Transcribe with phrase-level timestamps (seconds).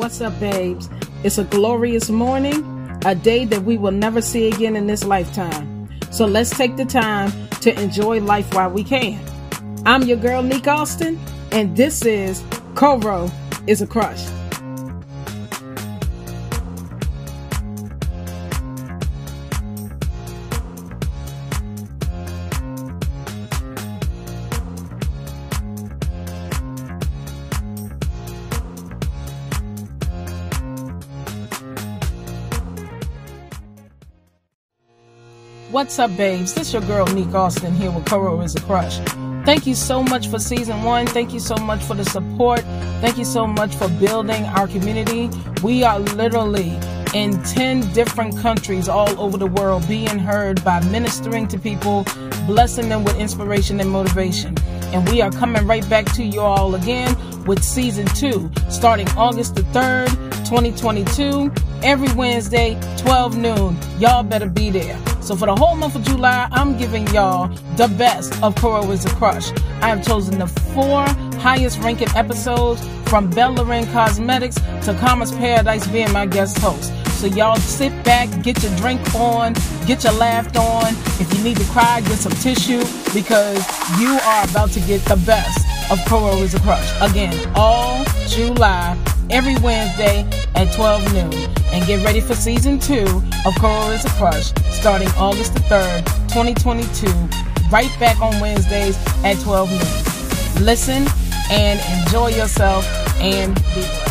[0.00, 0.88] What's up, babes?
[1.24, 2.64] It's a glorious morning,
[3.04, 5.90] a day that we will never see again in this lifetime.
[6.10, 7.30] So let's take the time
[7.60, 9.20] to enjoy life while we can.
[9.84, 11.20] I'm your girl, Nick Austin,
[11.52, 12.42] and this is
[12.74, 13.30] Coro
[13.66, 14.26] is a Crush.
[35.80, 36.52] What's up, babes?
[36.52, 38.98] This your girl, Nick Austin, here with Coro is a Crush.
[39.46, 41.06] Thank you so much for season one.
[41.06, 42.60] Thank you so much for the support.
[43.00, 45.30] Thank you so much for building our community.
[45.62, 46.78] We are literally
[47.14, 52.04] in 10 different countries all over the world being heard by ministering to people,
[52.46, 54.58] blessing them with inspiration and motivation.
[54.92, 59.54] And we are coming right back to you all again with season two, starting August
[59.54, 60.10] the 3rd,
[60.44, 61.50] 2022,
[61.82, 63.78] every Wednesday, 12 noon.
[63.98, 65.00] Y'all better be there.
[65.20, 69.04] So for the whole month of July, I'm giving y'all the best of Coro is
[69.04, 69.52] a Crush.
[69.82, 71.04] I have chosen the four
[71.38, 76.92] highest ranking episodes from Bel Larenn Cosmetics to Commerce Paradise being my guest host.
[77.20, 79.52] So y'all sit back, get your drink on,
[79.86, 80.94] get your laugh on.
[81.20, 83.62] If you need to cry, get some tissue because
[84.00, 86.90] you are about to get the best of Coro is a Crush.
[87.02, 88.96] Again, all July,
[89.28, 91.32] every Wednesday at 12 noon.
[91.72, 93.04] And get ready for season two
[93.46, 97.06] of Coro is a Crush starting August the 3rd, 2022,
[97.70, 100.64] right back on Wednesdays at 12 noon.
[100.64, 101.06] Listen
[101.50, 102.86] and enjoy yourself
[103.20, 104.09] and be blessed.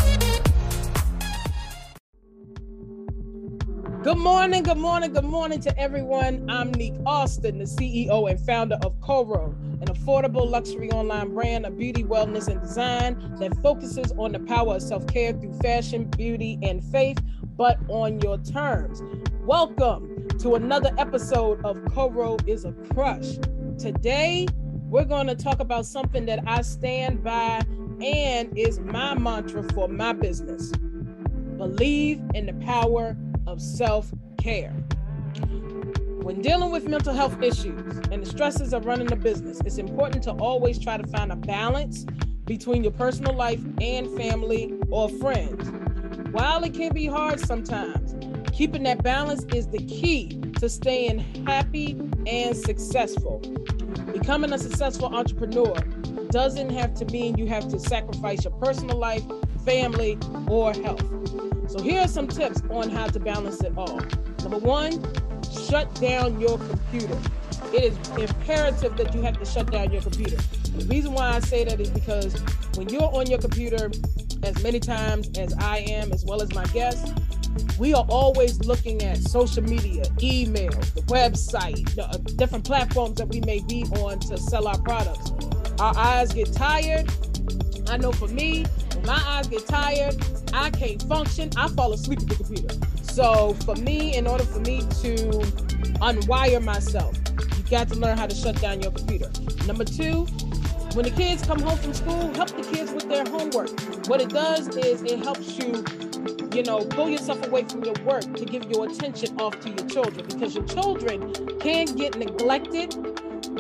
[4.02, 6.50] Good morning, good morning, good morning to everyone.
[6.50, 11.78] I'm Nick Austin, the CEO and founder of Coro, an affordable luxury online brand of
[11.78, 16.58] beauty, wellness, and design that focuses on the power of self care through fashion, beauty,
[16.61, 17.20] and faith,
[17.58, 19.03] but on your terms.
[19.42, 23.36] Welcome to another episode of Coro is a Crush.
[23.77, 24.48] Today,
[24.88, 27.64] we're going to talk about something that I stand by
[28.02, 30.71] and is my mantra for my business
[31.59, 33.17] believe in the power
[33.49, 34.71] of self care.
[36.21, 40.23] When dealing with mental health issues and the stresses of running a business, it's important
[40.26, 42.05] to always try to find a balance
[42.45, 45.70] between your personal life and family or friends.
[46.32, 48.15] While it can be hard sometimes,
[48.54, 53.39] keeping that balance is the key to staying happy and successful.
[54.14, 55.73] Becoming a successful entrepreneur
[56.30, 59.23] doesn't have to mean you have to sacrifice your personal life,
[59.65, 61.19] family, or health.
[61.70, 64.02] So here are some tips on how to balance it all.
[64.42, 65.04] Number one,
[65.68, 67.16] shut down your computer.
[67.72, 70.38] It is imperative that you have to shut down your computer.
[70.76, 72.34] The reason why I say that is because
[72.76, 73.92] when you're on your computer
[74.42, 77.12] as many times as I am, as well as my guests,
[77.78, 83.28] we are always looking at social media, emails, the website, the uh, different platforms that
[83.28, 85.32] we may be on to sell our products.
[85.80, 87.08] Our eyes get tired.
[87.88, 88.66] I know for me,
[88.96, 90.16] when my eyes get tired,
[90.54, 91.49] I can't function.
[91.58, 92.76] I fall asleep at the computer.
[93.04, 95.15] So for me, in order for me to
[96.02, 97.17] unwire myself,
[97.58, 99.30] you got to learn how to shut down your computer.
[99.67, 100.26] Number two,
[100.93, 103.70] when the kids come home from school, help the kids with their homework.
[104.08, 105.83] What it does is it helps you,
[106.54, 109.88] you know, pull yourself away from your work to give your attention off to your
[109.88, 112.95] children because your children can get neglected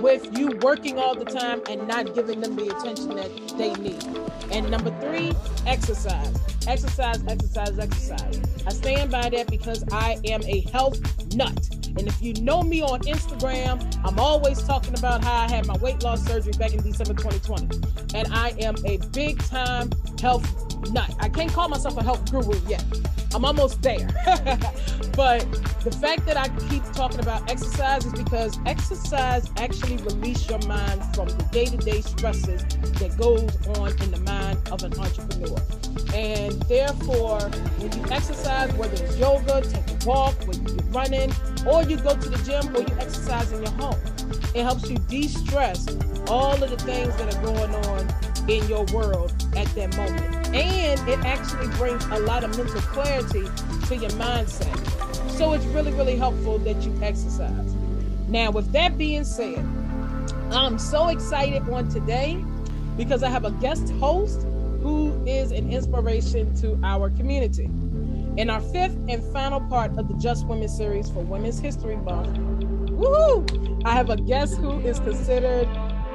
[0.01, 4.03] with you working all the time and not giving them the attention that they need.
[4.51, 5.33] And number three,
[5.65, 6.35] exercise.
[6.67, 8.41] Exercise, exercise, exercise.
[8.65, 10.99] I stand by that because I am a health
[11.35, 11.69] nut.
[11.97, 15.77] And if you know me on Instagram, I'm always talking about how I had my
[15.77, 17.81] weight loss surgery back in December 2020.
[18.15, 19.89] And I am a big time
[20.21, 21.15] health nut.
[21.19, 22.83] I can't call myself a health guru yet.
[23.33, 24.07] I'm almost there.
[25.15, 25.45] but
[25.83, 31.03] the fact that I keep talking about exercise is because exercise actually release your mind
[31.15, 35.57] from the day-to-day stresses that goes on in the mind of an entrepreneur.
[36.13, 37.39] And therefore,
[37.77, 41.31] when you exercise, whether it's yoga, take a walk, when you're running,
[41.67, 43.99] or you go to the gym, or you exercise in your home,
[44.55, 45.85] it helps you de-stress
[46.27, 50.47] all of the things that are going on in your world at that moment.
[50.55, 53.43] And it actually brings a lot of mental clarity
[53.87, 54.75] to your mindset.
[55.31, 57.73] So it's really, really helpful that you exercise.
[58.27, 59.65] Now, with that being said,
[60.51, 62.43] I'm so excited on today
[62.97, 64.45] because I have a guest host
[64.81, 67.69] who is an inspiration to our community.
[68.37, 72.37] In our fifth and final part of the Just Women series for Women's History Month,
[72.89, 73.81] woohoo!
[73.85, 75.67] I have a guest who is considered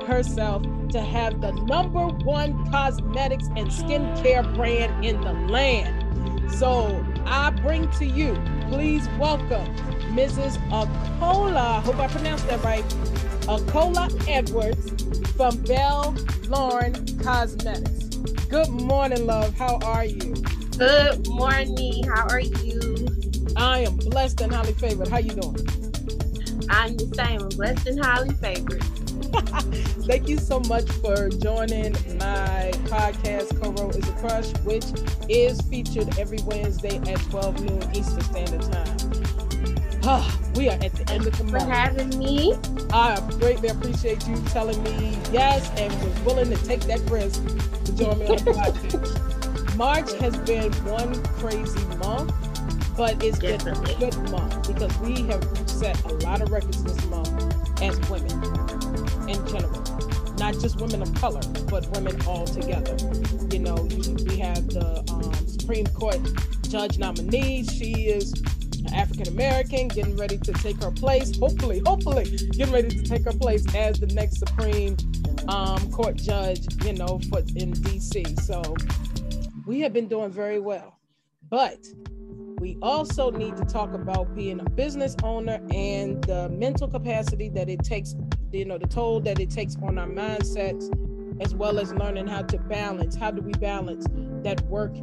[0.04, 6.52] herself to have the number one cosmetics and skincare brand in the land.
[6.52, 8.34] So I bring to you,
[8.68, 9.66] please welcome
[10.14, 10.56] Mrs.
[10.70, 11.82] Acolla.
[11.82, 12.84] Hope I pronounced that right.
[13.46, 14.90] Acolla Edwards
[15.32, 16.14] from Bel
[16.44, 18.16] Larenn Cosmetics.
[18.46, 19.54] Good morning, love.
[19.58, 20.34] How are you?
[20.78, 22.04] Good morning.
[22.04, 23.08] How are you?
[23.56, 25.08] I am blessed and highly favored.
[25.08, 25.56] How you doing?
[26.70, 27.40] I'm the same.
[27.40, 28.82] I'm blessed and highly favored.
[30.06, 34.84] Thank you so much for joining my podcast, Coro is a Crush, which
[35.28, 39.14] is featured every Wednesday at 12 noon Eastern Standard Time.
[40.54, 41.64] we are at the end of the month.
[41.64, 42.54] For having me.
[42.92, 47.42] I greatly appreciate you telling me yes and was willing to take that risk
[47.84, 49.76] to join me on the podcast.
[49.76, 52.32] March has been one crazy month,
[52.96, 53.94] but it's Definitely.
[53.94, 57.98] been a good month because we have set a lot of records this month as
[58.08, 58.73] women
[59.28, 59.82] in general.
[60.38, 61.40] Not just women of color,
[61.70, 62.96] but women all together.
[63.50, 66.18] You know, we have the um, Supreme Court
[66.68, 67.64] judge nominee.
[67.64, 68.34] She is
[68.92, 71.38] African American, getting ready to take her place.
[71.38, 74.96] Hopefully, hopefully, getting ready to take her place as the next Supreme
[75.48, 76.66] um, Court judge.
[76.84, 78.40] You know, for in DC.
[78.40, 78.62] So
[79.66, 80.98] we have been doing very well,
[81.48, 81.78] but
[82.58, 87.68] we also need to talk about being a business owner and the mental capacity that
[87.68, 88.14] it takes,
[88.54, 90.90] you know, the toll that it takes on our mindsets,
[91.40, 93.16] as well as learning how to balance.
[93.16, 94.06] How do we balance
[94.42, 94.94] that work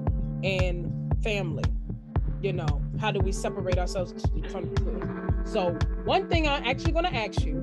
[0.43, 1.63] and family?
[2.41, 4.13] You know, how do we separate ourselves
[4.51, 5.41] from the?
[5.45, 7.57] So, one thing I'm actually going to ask you,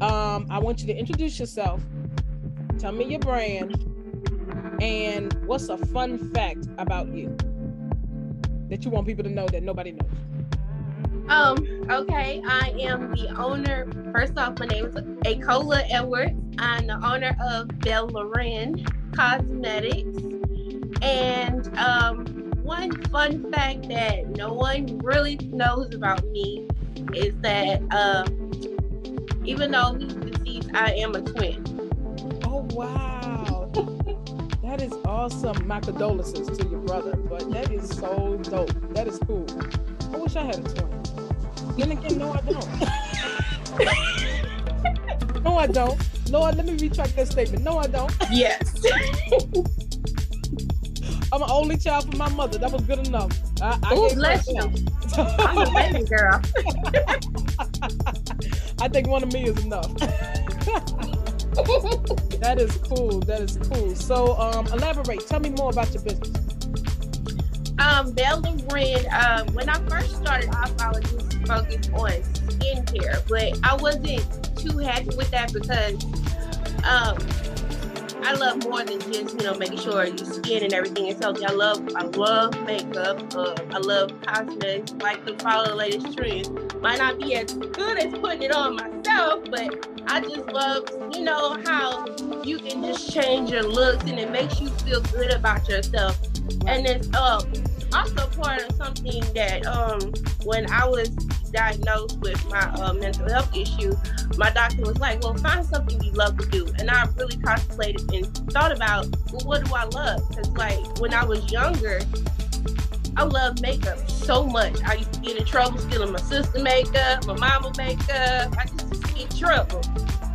[0.00, 1.82] um, I want you to introduce yourself,
[2.78, 3.82] tell me your brand,
[4.82, 7.34] and what's a fun fact about you
[8.68, 10.10] that you want people to know that nobody knows?
[11.28, 13.88] Um, okay, I am the owner.
[14.12, 16.40] First off, my name is Acolla Edwards.
[16.58, 20.22] I'm the owner of Bel Larenn Cosmetics.
[21.02, 22.26] And um,
[22.62, 26.68] one fun fact that no one really knows about me
[27.12, 28.52] is that um,
[29.44, 31.64] even though he's deceased, I am a twin.
[32.44, 33.68] Oh, wow.
[34.62, 35.66] that is awesome.
[35.66, 38.94] My condolences to your brother, but that is so dope.
[38.94, 39.46] That is cool.
[40.12, 41.05] I wish I had a twin.
[41.76, 42.68] Then again, no, I don't.
[45.44, 46.30] no, I don't.
[46.30, 47.62] Lord, let me retract that statement.
[47.64, 48.12] No, I don't.
[48.30, 48.74] Yes.
[51.32, 52.58] I'm an only child from my mother.
[52.58, 53.32] That was good enough.
[53.60, 54.60] I, I Ooh, bless you.
[55.16, 56.40] I'm a baby girl.
[58.80, 59.92] I think one of me is enough.
[62.40, 63.20] that is cool.
[63.20, 63.94] That is cool.
[63.96, 65.26] So, um, elaborate.
[65.26, 66.30] Tell me more about your business.
[67.78, 73.26] Um, Bel Larenn, um, when I first started off, I was just focused on skincare,
[73.28, 76.04] but I wasn't too happy with that because
[76.84, 77.16] um,
[78.22, 81.44] I love more than just you know making sure your skin and everything is healthy.
[81.44, 83.34] I love I love makeup.
[83.34, 84.92] Uh, I love cosmetics.
[84.94, 86.50] Like to follow the latest trends.
[86.80, 91.22] Might not be as good as putting it on myself, but I just love you
[91.22, 92.06] know how
[92.42, 96.18] you can just change your looks and it makes you feel good about yourself.
[96.66, 97.40] And it's uh,
[97.92, 100.12] also part of something that um
[100.44, 101.08] when I was
[101.52, 103.94] diagnosed with my uh, mental health issue,
[104.36, 108.12] my doctor was like, "Well, find something you love to do." And I really contemplated
[108.12, 110.28] and thought about, well, what do I love?
[110.28, 112.00] Because like when I was younger,
[113.16, 114.82] I love makeup so much.
[114.84, 118.54] I used to get in trouble stealing my sister makeup, my mama makeup.
[118.58, 119.80] I just used to get in trouble.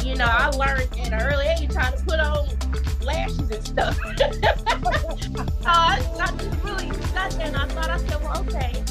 [0.04, 2.48] You know, I learned at an early age how to put on
[3.04, 4.00] lashes and stuff.
[5.66, 8.84] uh, I, just really got there and I thought, I said, well, okay,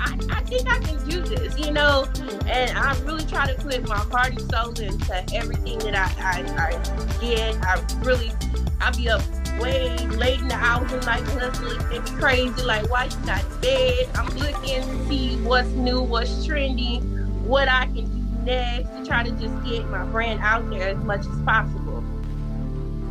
[0.00, 2.06] I, I think I can do this, you know?
[2.46, 6.68] And I really try to put my heart and soul into everything that I, I,
[6.68, 7.56] I get.
[7.64, 8.32] I really,
[8.80, 9.22] I be up
[9.60, 13.44] way late in the hours and like hustling and be crazy, like, why you not
[13.60, 14.08] bed?
[14.14, 17.02] I'm looking to see what's new, what's trendy,
[17.42, 20.98] what I can do next to try to just get my brand out there as
[20.98, 22.04] much as possible.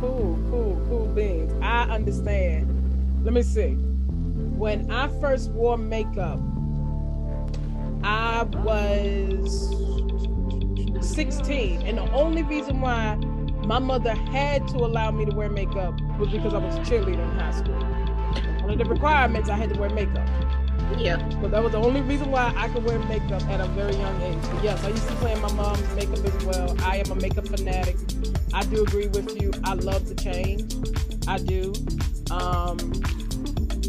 [0.00, 0.37] Cool,
[1.18, 1.62] cool.
[1.62, 3.24] I understand.
[3.24, 3.74] Let me see.
[3.74, 6.40] When I first wore makeup,
[8.02, 9.74] I was
[11.00, 11.82] 16.
[11.82, 13.16] And the only reason why
[13.66, 17.22] my mother had to allow me to wear makeup was because I was a cheerleader
[17.22, 17.74] in high school.
[18.62, 20.28] One of the requirements, I had to wear makeup.
[20.96, 21.18] Yeah.
[21.40, 24.22] So that was the only reason why I could wear makeup at a very young
[24.22, 24.38] age.
[24.52, 26.76] But yes, I used to play in my mom's makeup as well.
[26.82, 27.96] I am a makeup fanatic.
[28.54, 29.52] I do agree with you.
[29.64, 30.74] I love to change.
[31.28, 31.72] I do.
[32.30, 32.78] Um,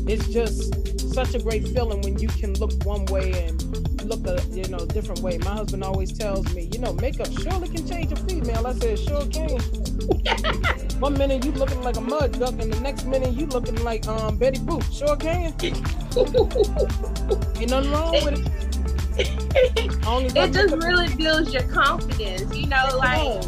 [0.07, 4.43] it's just such a great feeling when you can look one way and look a
[4.51, 5.37] you know different way.
[5.37, 8.65] My husband always tells me, you know, makeup surely can change a female.
[8.65, 9.49] I said, sure can.
[10.99, 14.07] One minute you looking like a mud duck, and the next minute you looking like
[14.07, 14.83] um Betty Boop.
[14.91, 15.53] Sure can.
[17.61, 20.07] Ain't nothing wrong with it.
[20.07, 23.43] Only it just really builds your confidence, you know, like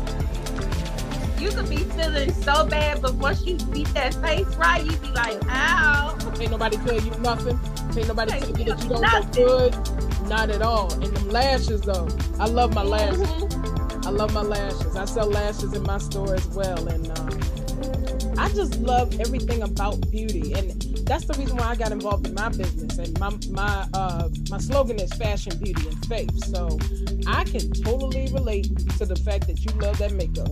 [1.39, 5.07] you could be feeling so bad, but once you beat that face right, you be
[5.07, 6.15] like, ow.
[6.39, 7.59] Ain't nobody tell you nothing.
[7.97, 9.45] Ain't nobody tell you that you don't nothing.
[9.47, 10.10] look good.
[10.31, 10.93] Not at all.
[10.93, 12.07] And them lashes though.
[12.39, 13.19] I love my lashes.
[13.19, 14.07] Mm-hmm.
[14.07, 14.95] I love my lashes.
[14.95, 16.87] I sell lashes in my store as well.
[16.87, 20.53] And um, I just love everything about beauty.
[20.53, 22.97] And that's the reason why I got involved in my business.
[22.97, 26.31] And my my uh, my slogan is fashion, beauty, and faith.
[26.45, 26.79] So
[27.27, 28.69] I can totally relate
[28.99, 30.47] to the fact that you love that makeup.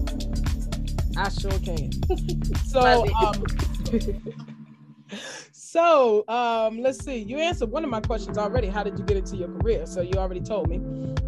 [1.15, 1.93] I sure can.
[2.65, 3.45] so um
[5.71, 7.17] so um let's see.
[7.17, 8.67] You answered one of my questions already.
[8.67, 9.85] How did you get into your career?
[9.85, 10.81] So you already told me.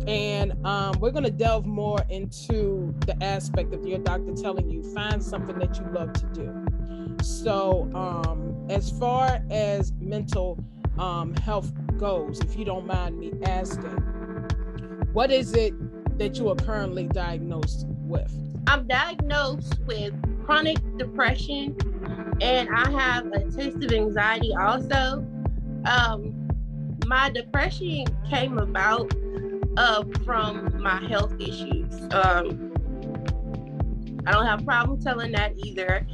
[0.07, 5.23] And um, we're gonna delve more into the aspect of your doctor telling you find
[5.23, 7.23] something that you love to do.
[7.23, 10.57] So um as far as mental
[10.97, 13.97] um, health goes, if you don't mind me asking,
[15.13, 15.73] what is it
[16.17, 18.31] that you are currently diagnosed with?
[18.67, 20.13] I'm diagnosed with
[20.51, 21.73] chronic depression
[22.41, 25.25] and I have a taste of anxiety also.
[25.85, 26.49] Um,
[27.05, 29.13] my depression came about
[29.77, 31.93] uh, from my health issues.
[32.11, 32.73] Um,
[34.25, 36.05] I don't have a problem telling that either.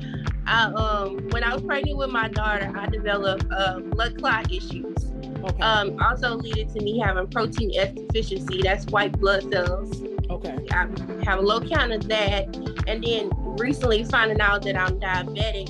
[0.45, 5.13] I, um, when I was pregnant with my daughter, I developed uh, blood clot issues.
[5.45, 5.63] Okay.
[5.63, 8.61] Um, also leading to me having protein S deficiency.
[8.61, 9.99] That's white blood cells.
[10.29, 10.59] Okay.
[10.71, 10.87] I
[11.25, 15.69] have a low count of that, and then recently finding out that I'm diabetic.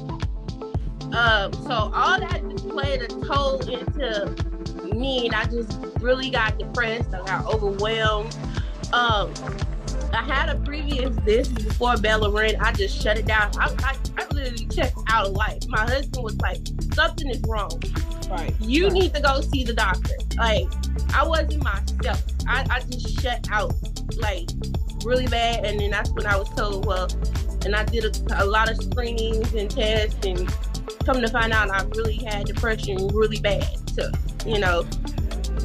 [1.14, 4.36] Um, so all that just played a toll into
[4.94, 7.14] me, and I just really got depressed.
[7.14, 8.36] I got overwhelmed.
[8.94, 9.34] Um,
[10.14, 12.60] I had a previous this before Bel Larenn.
[12.62, 13.52] I just shut it down.
[13.58, 15.68] I, I, I literally checked out of life.
[15.68, 16.60] My husband was like,
[16.94, 17.72] something is wrong.
[18.30, 18.54] Right.
[18.60, 18.94] You right.
[18.94, 20.14] need to go see the doctor.
[20.38, 20.68] Like,
[21.14, 22.24] I wasn't myself.
[22.48, 23.74] I, I just shut out
[24.18, 24.50] like
[25.04, 25.66] really bad.
[25.66, 27.08] And then that's when I was told, well,
[27.66, 30.48] and I did a, a lot of screenings and tests and
[31.06, 34.12] come to find out I really had depression really bad to,
[34.46, 34.84] you know,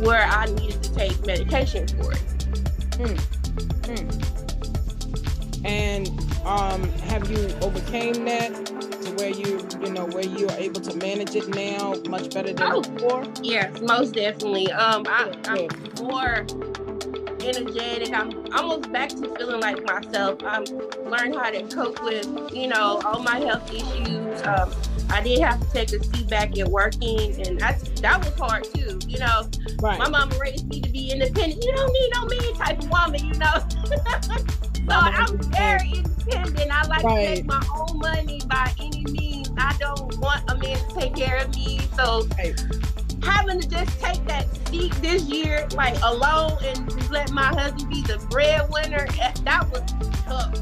[0.00, 2.22] where I needed to take medication for it.
[2.98, 3.18] Mm.
[3.82, 4.32] Mm.
[5.64, 6.08] And
[6.44, 10.96] um, have you overcame that to where you, you know, where you are able to
[10.96, 13.24] manage it now much better than oh, before?
[13.42, 14.70] Yes, most definitely.
[14.72, 15.68] Um, I, I'm
[16.04, 16.46] more
[17.44, 18.12] energetic.
[18.12, 20.40] I'm almost back to feeling like myself.
[20.44, 20.64] I'm
[21.04, 24.42] learned how to cope with, you know, all my health issues.
[24.46, 24.72] Um,
[25.10, 28.64] I did have to take a seat back at working, and that's that was hard
[28.64, 28.98] too.
[29.06, 29.48] You know,
[29.80, 29.98] right.
[29.98, 31.62] my mama raised me to be independent.
[31.62, 33.52] You don't need no man type of woman, you know.
[34.88, 36.70] so I'm very independent.
[36.70, 37.36] I like right.
[37.36, 39.50] to make my own money by any means.
[39.58, 41.80] I don't want a man to take care of me.
[41.96, 42.82] So right
[43.22, 48.02] having to just take that seat this year, like alone, and let my husband be
[48.02, 49.82] the breadwinner, eh, that was
[50.24, 50.54] tough.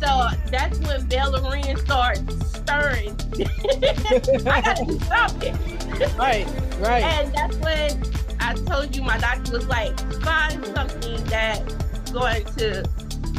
[0.00, 3.16] So that's when Bel Larenn started stirring.
[4.46, 5.58] I gotta do something.
[6.18, 6.44] Right,
[6.80, 7.04] right.
[7.04, 8.02] And that's when
[8.40, 11.72] I told you my doctor was like, find something that's
[12.10, 12.84] going to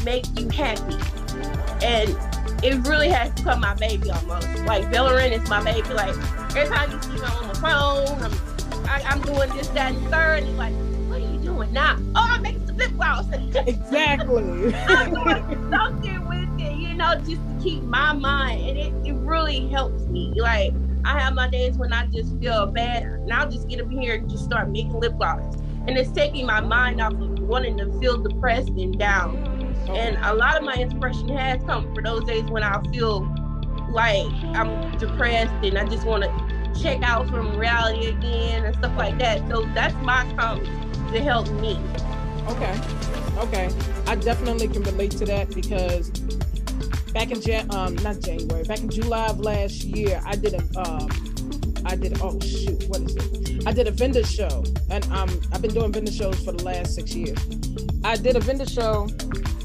[0.05, 0.95] make you happy.
[1.85, 2.17] And
[2.63, 4.47] it really has become my baby almost.
[4.65, 5.89] Like Bel Larenn is my baby.
[5.89, 6.15] Like
[6.55, 10.43] every time you see on the phone, I'm, I, am doing this, that, and third.
[10.43, 10.73] And like,
[11.09, 11.97] what are you doing now?
[12.15, 13.25] Oh, I'm making some lip gloss.
[13.31, 14.75] exactly.
[14.87, 18.61] I'm doing something with it, you know, just to keep my mind.
[18.61, 20.33] And it, it really helps me.
[20.35, 20.73] Like,
[21.05, 24.15] I have my days when I just feel bad, and I'll just get up here
[24.15, 25.55] and just start making lip gloss.
[25.87, 29.37] And it's taking my mind off of wanting to feel depressed and down.
[29.89, 33.21] And a lot of my inspiration has come for those days when I feel
[33.91, 38.95] like I'm depressed and I just want to check out from reality again and stuff
[38.97, 39.47] like that.
[39.49, 40.69] So that's my comments
[41.11, 41.79] to help me.
[42.47, 42.79] Okay.
[43.37, 43.69] Okay.
[44.07, 46.09] I definitely can relate to that because
[47.13, 50.79] back in Jan- um not January, back in July of last year, I did a
[50.79, 51.09] um
[51.85, 53.67] I did oh shoot, what is it?
[53.67, 56.95] I did a vendor show and um I've been doing vendor shows for the last
[56.95, 57.37] six years.
[58.03, 59.07] I did a vendor show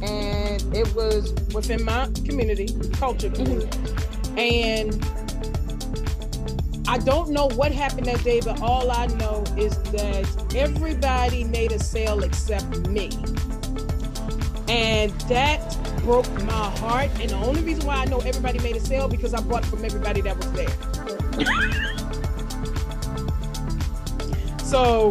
[0.03, 3.67] and it was within my community, culture community.
[3.67, 4.39] Mm-hmm.
[4.39, 5.20] And
[6.91, 11.71] I don't know what happened that day, but all I know is that everybody made
[11.71, 13.11] a sale except me.
[14.67, 15.61] And that
[16.03, 17.11] broke my heart.
[17.21, 19.85] And the only reason why I know everybody made a sale because I bought from
[19.85, 20.69] everybody that was there.
[24.65, 25.11] so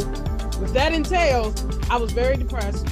[0.60, 2.86] with that entails, I was very depressed.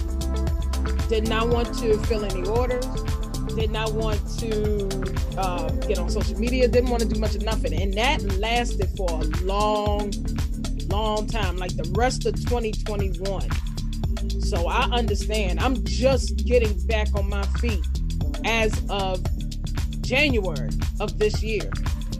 [1.09, 2.85] Did not want to fill any orders.
[3.53, 6.67] Did not want to uh, get on social media.
[6.67, 7.73] Didn't want to do much of nothing.
[7.79, 10.11] And that lasted for a long,
[10.87, 13.49] long time, like the rest of 2021.
[14.41, 15.59] So I understand.
[15.59, 17.85] I'm just getting back on my feet
[18.45, 19.23] as of
[20.01, 21.69] January of this year.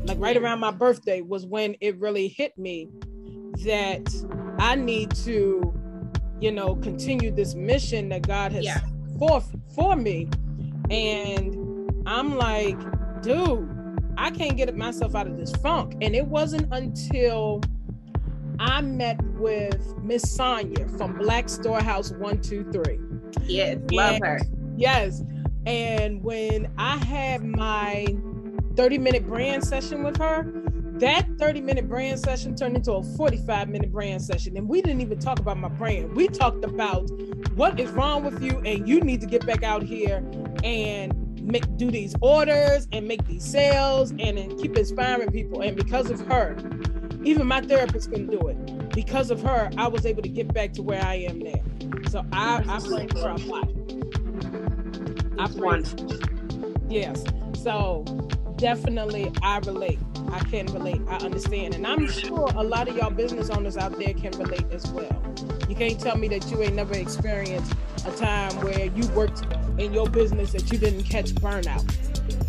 [0.04, 2.90] Like right around my birthday was when it really hit me
[3.66, 4.08] that
[4.60, 5.74] I need to,
[6.40, 8.82] you know, continue this mission that God has yeah.
[9.18, 9.42] for
[9.74, 10.30] for me.
[10.90, 11.68] And
[12.06, 12.78] I'm like,
[13.22, 13.70] dude,
[14.18, 15.96] I can't get myself out of this funk.
[16.02, 17.62] And it wasn't until
[18.60, 23.00] I met with Miss Sonia from Black Storehouse 123.
[23.46, 24.40] Yes, love and, her.
[24.76, 25.24] Yes.
[25.66, 28.08] And when I had my
[28.76, 30.52] 30 minute brand session with her,
[31.00, 34.58] that 30 minute brand session turned into a 45 minute brand session.
[34.58, 36.16] And we didn't even talk about my brand.
[36.16, 37.10] We talked about
[37.56, 40.24] what is wrong with you, and you need to get back out here
[40.64, 45.62] and make do these orders and make these sales and, and keep inspiring people.
[45.62, 46.58] And because of her,
[47.24, 48.90] even my therapist couldn't do it.
[48.90, 51.62] Because of her, I was able to get back to where I am now.
[52.10, 53.70] So I, I pray for a lot.
[55.40, 55.84] I pray.
[56.90, 57.24] Yes.
[57.54, 58.04] So
[58.58, 60.00] definitely I relate.
[60.32, 61.02] I can relate.
[61.08, 61.76] I understand.
[61.76, 65.24] And I'm sure a lot of y'all business owners out there can relate as well.
[65.70, 67.74] You can't tell me that you ain't never experienced
[68.08, 69.46] a time where you worked
[69.78, 71.86] in your business that you didn't catch burnout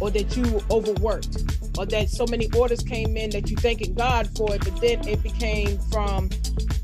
[0.00, 1.42] or that you overworked
[1.78, 5.06] or that so many orders came in that you thanking God for it, but then
[5.06, 6.30] it became from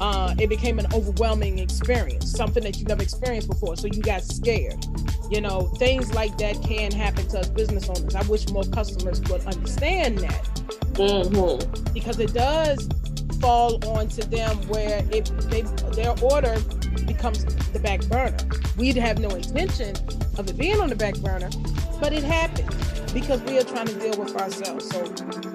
[0.01, 3.77] uh, it became an overwhelming experience, something that you never experienced before.
[3.77, 4.85] So you got scared.
[5.31, 8.15] You know, things like that can happen to us business owners.
[8.15, 10.45] I wish more customers would understand that.
[10.95, 11.93] Mm-hmm.
[11.93, 12.89] Because it does
[13.41, 15.63] fall onto them where it they,
[15.95, 16.57] their order
[17.07, 18.37] becomes the back burner.
[18.77, 19.95] We'd have no intention
[20.39, 21.51] of it being on the back burner,
[22.01, 24.89] but it happens because we are trying to deal with ourselves.
[24.91, 25.05] So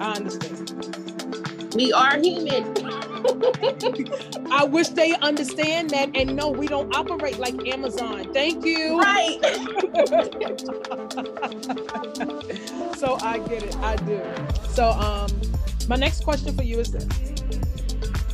[0.00, 1.74] I understand.
[1.74, 2.74] We are human.
[4.50, 8.32] I wish they understand that and no, we don't operate like Amazon.
[8.32, 8.98] Thank you.
[8.98, 9.38] Right.
[12.96, 13.76] so I get it.
[13.78, 14.20] I do.
[14.72, 15.28] So um
[15.88, 17.06] my next question for you is this.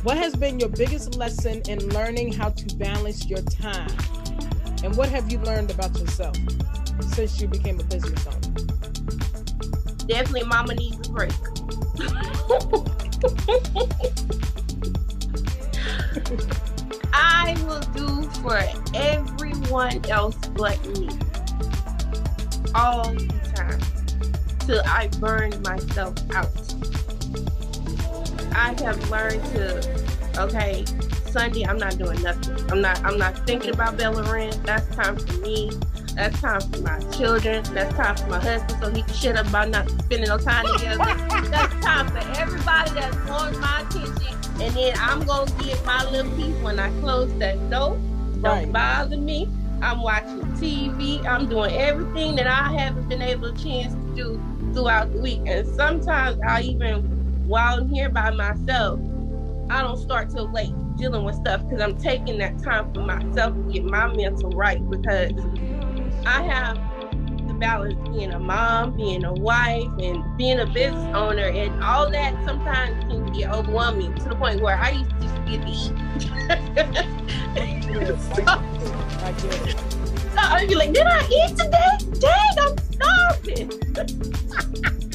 [0.07, 3.91] What has been your biggest lesson in learning how to balance your time?
[4.81, 6.37] And what have you learned about yourself
[7.09, 8.39] since you became a business owner?
[10.07, 11.33] definitely mama needs a break.
[17.13, 18.61] I will do for
[18.95, 21.09] everyone else but me
[22.73, 23.81] all the time
[24.59, 26.66] till I burn myself out.
[28.57, 30.83] I have learned to, okay,
[31.29, 32.71] Sunday I'm not doing nothing.
[32.71, 34.51] I'm not I'm not thinking about Bel Larenn.
[34.65, 35.71] That's time for me.
[36.15, 37.63] That's time for my children.
[37.75, 40.65] That's time for my husband so he can shut up about not spending no time
[40.73, 40.97] together.
[41.51, 44.35] that's time for everybody that's on my attention.
[44.59, 47.99] And then I'm gonna get my little piece when I close that door.
[48.41, 48.71] Don't right.
[48.71, 49.47] bother me.
[49.83, 51.23] I'm watching TV.
[51.25, 55.41] I'm doing everything that I haven't been able to chance to do throughout the week.
[55.45, 57.16] And sometimes I even
[57.47, 58.99] while I'm here by myself,
[59.69, 63.55] I don't start till late dealing with stuff because I'm taking that time for myself
[63.55, 65.31] to get my mental right because
[66.25, 66.75] I have
[67.47, 72.11] the balance being a mom, being a wife, and being a business owner, and all
[72.11, 75.69] that sometimes can get overwhelming to the point where I used to just get to
[75.69, 75.87] eat.
[78.35, 78.43] so,
[79.23, 79.77] I get it.
[79.77, 81.97] So I'd be like, did I eat today?
[82.19, 83.71] Dang, I'm starving.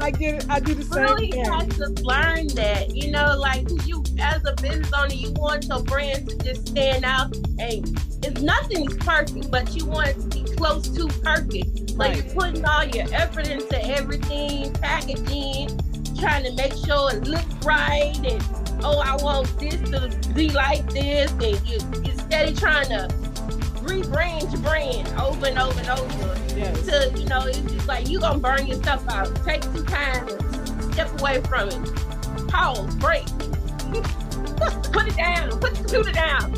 [0.00, 0.48] I get.
[0.50, 1.44] I do the same really thing.
[1.44, 5.82] have to learn that, you know, like you as a business owner, you want your
[5.82, 7.34] brand to just stand out.
[7.58, 7.86] And
[8.24, 11.94] if nothing's perfect, but you want it to be close to perfect.
[11.96, 12.24] Like right.
[12.24, 15.78] you're putting all your effort into everything, packaging,
[16.18, 18.42] trying to make sure it looks right, and
[18.82, 23.25] oh, I want this to be like this, and you you steady trying to
[23.86, 26.56] rebrand your brand over and over and over.
[26.56, 26.86] Yes.
[26.86, 29.34] To you know, it's just like you gonna burn yourself out.
[29.44, 30.28] Take some time,
[30.92, 32.48] step away from it.
[32.48, 33.26] Pause, break.
[34.92, 35.50] Put it down.
[35.60, 36.52] Put the computer down.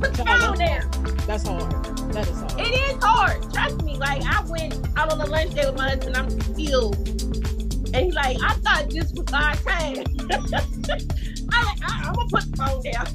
[0.00, 0.90] Put the phone down.
[1.26, 1.70] That's hard.
[2.12, 2.60] That is hard.
[2.60, 3.52] It is hard.
[3.52, 3.96] Trust me.
[3.96, 6.16] Like I went out on a lunch day with my husband.
[6.16, 6.92] I'm still,
[7.94, 10.04] and he's like, I thought this was our time.
[11.54, 13.06] I like, uh-uh, I, I'm gonna put the phone down.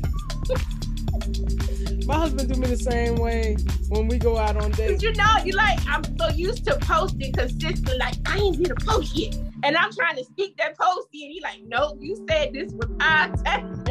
[2.07, 3.57] My husband do me the same way
[3.89, 5.03] when we go out on dates.
[5.03, 7.97] You know, you like I'm so used to posting consistently.
[7.97, 11.31] Like I ain't did a post yet, and I'm trying to speak that post in.
[11.31, 13.83] He like, no, you said this was our time.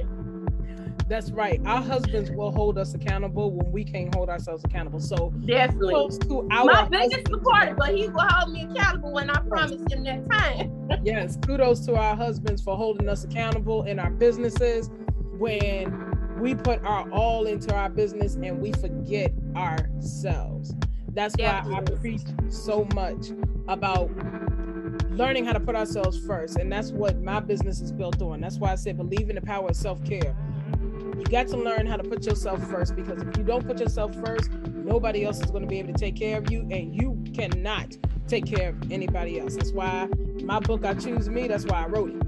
[1.09, 1.61] That's right.
[1.67, 4.99] Our husbands will hold us accountable when we can't hold ourselves accountable.
[4.99, 9.41] So definitely, to our my biggest supporter, but he will hold me accountable when I
[9.41, 10.89] promise him that time.
[11.05, 14.91] yes, kudos to our husbands for holding us accountable in our businesses
[15.39, 20.75] when we put our all into our business and we forget ourselves.
[21.13, 23.29] That's why I preach so much
[23.69, 24.11] about
[25.11, 26.57] learning how to put ourselves first.
[26.57, 28.41] And that's what my business is built on.
[28.41, 30.37] That's why I said believe in the power of self care.
[31.17, 34.15] You got to learn how to put yourself first because if you don't put yourself
[34.17, 37.25] first, nobody else is going to be able to take care of you, and you
[37.35, 37.97] cannot
[38.29, 39.57] take care of anybody else.
[39.57, 40.09] That's why
[40.43, 42.26] my book, I Choose Me, that's why I wrote it.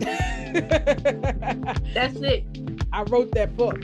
[1.94, 2.44] that's it.
[2.92, 3.78] I wrote that book,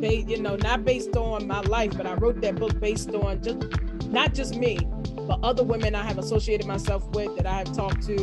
[0.00, 3.58] you know, not based on my life, but I wrote that book based on just
[4.08, 4.78] not just me,
[5.26, 8.16] but other women I have associated myself with that I have talked to,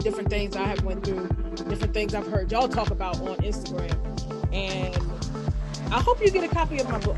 [0.00, 1.28] different things I have went through,
[1.68, 3.94] different things I've heard y'all talk about on Instagram,
[4.52, 5.19] and
[5.92, 7.16] I hope you get a copy of my book.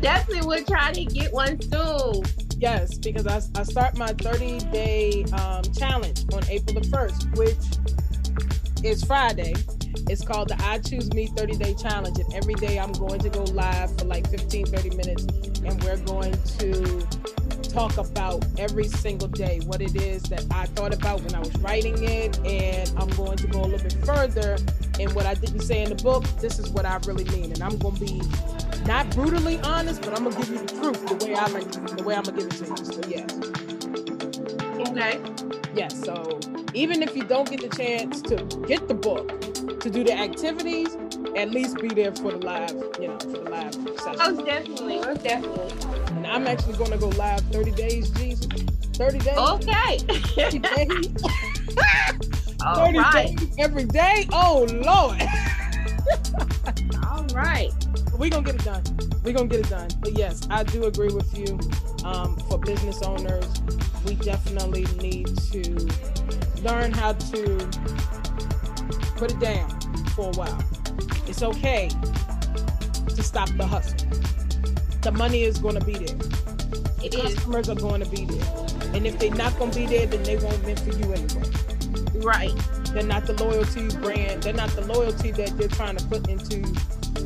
[0.00, 2.22] Definitely, we'll try to get one soon.
[2.58, 8.84] Yes, because I, I start my 30 day um, challenge on April the 1st, which
[8.84, 9.54] is Friday.
[10.08, 12.18] It's called the I Choose Me 30 Day Challenge.
[12.18, 15.24] And every day I'm going to go live for like 15, 30 minutes.
[15.64, 17.06] And we're going to
[17.74, 21.52] talk about every single day what it is that I thought about when I was
[21.58, 22.38] writing it.
[22.46, 24.56] And I'm going to go a little bit further
[25.00, 26.24] in what I didn't say in the book.
[26.40, 27.50] This is what I really mean.
[27.50, 28.22] And I'm going to be
[28.86, 31.70] not brutally honest, but I'm going to give you the truth the way I like
[31.96, 32.76] the way I'm going to give it to you.
[32.76, 33.54] So, yes.
[34.88, 35.20] Okay.
[35.74, 36.04] Yes.
[36.04, 36.38] So
[36.74, 38.36] even if you don't get the chance to
[38.68, 39.40] get the book,
[39.80, 40.96] to do the activities,
[41.36, 42.70] at least be there for the live,
[43.00, 44.20] you know, for the live session.
[44.20, 45.72] Oh, definitely, most definitely.
[46.16, 48.46] And I'm actually going to go live 30 days, Jesus.
[48.94, 49.36] 30 days.
[49.36, 49.98] Okay.
[49.98, 51.22] 30 days.
[52.74, 53.36] 30 right.
[53.36, 54.26] days every day.
[54.32, 55.20] Oh, Lord.
[57.04, 57.70] All right.
[58.16, 58.82] We're going to get it done.
[59.24, 59.88] We're going to get it done.
[60.00, 61.58] But yes, I do agree with you.
[62.04, 63.46] Um, for business owners,
[64.04, 65.88] we definitely need to
[66.62, 67.56] learn how to
[69.16, 70.62] put it down for a while.
[71.26, 71.88] It's okay
[73.08, 74.08] to stop the hustle.
[75.02, 76.16] The money is going to be there.
[77.02, 77.76] It Customers is.
[77.76, 78.66] are going to be there.
[78.94, 81.50] And if they're not going to be there, then they won't meant for you anyway.
[82.24, 82.52] Right.
[82.92, 84.42] They're not the loyalty brand.
[84.44, 86.60] They're not the loyalty that they're trying to put into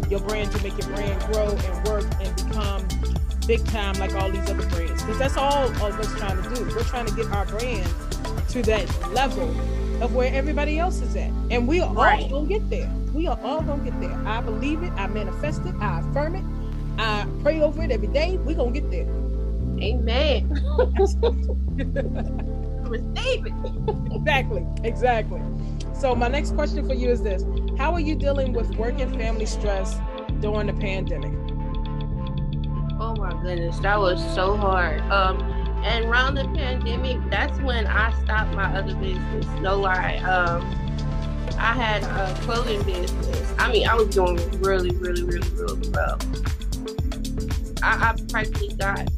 [0.09, 2.89] your brand to make your brand grow and work and become
[3.47, 5.03] big time like all these other brands.
[5.03, 6.65] Because that's all of us trying to do.
[6.75, 7.93] We're trying to get our brand
[8.51, 9.49] to that level
[10.03, 11.31] of where everybody else is at.
[11.51, 12.25] And we are right.
[12.25, 12.91] all gonna get there.
[13.19, 14.17] We are all gonna get there.
[14.25, 16.45] I believe it, I manifest it, I affirm it,
[16.99, 18.37] I pray over it every day.
[18.37, 19.09] We're gonna get there.
[19.83, 20.49] Amen.
[22.85, 23.53] Receive it.
[24.15, 25.43] exactly, exactly.
[25.95, 27.45] So my next question for you is this.
[27.77, 29.99] How are you dealing with work and family stress
[30.39, 31.33] during the pandemic?
[33.01, 35.01] Oh my goodness, that was so hard.
[35.11, 35.41] Um,
[35.83, 39.45] and around the pandemic, that's when I stopped my other business.
[39.61, 40.19] No lie.
[40.19, 40.88] Um,
[41.59, 43.55] I had a clothing business.
[43.59, 46.19] I mean, I was doing really, really, really, really well.
[47.83, 49.09] I, I practically got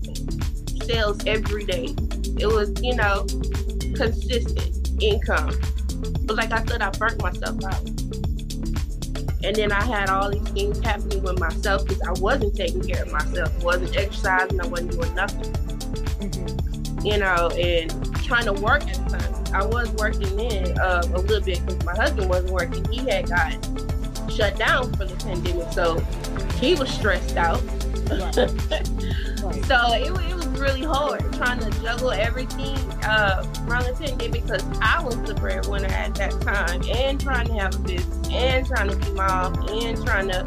[0.85, 1.95] sales every day.
[2.39, 3.27] It was, you know,
[3.95, 5.55] consistent income.
[6.25, 7.89] But like I said, I burnt myself out.
[9.43, 13.03] And then I had all these things happening with myself because I wasn't taking care
[13.03, 15.53] of myself, wasn't exercising, I wasn't doing nothing.
[16.21, 17.07] Mm-hmm.
[17.07, 19.45] You know, and trying to work at the time.
[19.53, 22.85] I was working in uh, a little bit because my husband wasn't working.
[22.85, 23.55] He had got
[24.31, 25.99] shut down for the pandemic, so
[26.61, 27.61] he was stressed out.
[28.09, 28.37] Right.
[28.71, 28.91] right.
[29.67, 34.63] So it, it was really hard trying to juggle everything uh, around the pandemic because
[34.83, 38.91] I was the breadwinner at that time and trying to have a business and trying
[38.91, 40.41] to be mom and trying to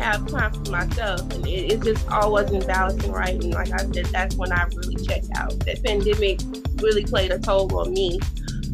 [0.00, 1.20] have time for myself.
[1.34, 3.34] And it, it just all wasn't balancing right.
[3.34, 5.50] And like I said, that's when I really checked out.
[5.60, 6.40] That pandemic
[6.82, 8.18] really played a toll on me.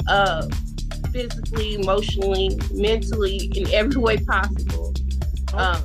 [0.08, 0.48] Uh,
[1.12, 4.94] physically, emotionally, mentally, in every way possible.
[5.54, 5.82] Um,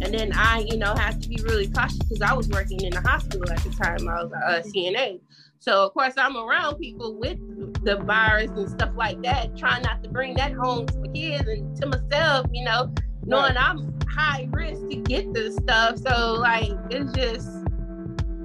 [0.00, 2.90] and then I, you know, had to be really cautious because I was working in
[2.90, 4.08] the hospital at the time.
[4.08, 5.20] I was a CNA.
[5.58, 7.38] So of course I'm around people with
[7.84, 11.48] the virus and stuff like that, trying not to bring that home to my kids
[11.48, 13.56] and to myself, you know, knowing.
[13.56, 15.98] I'm high risk to get this stuff.
[15.98, 17.48] So like it's just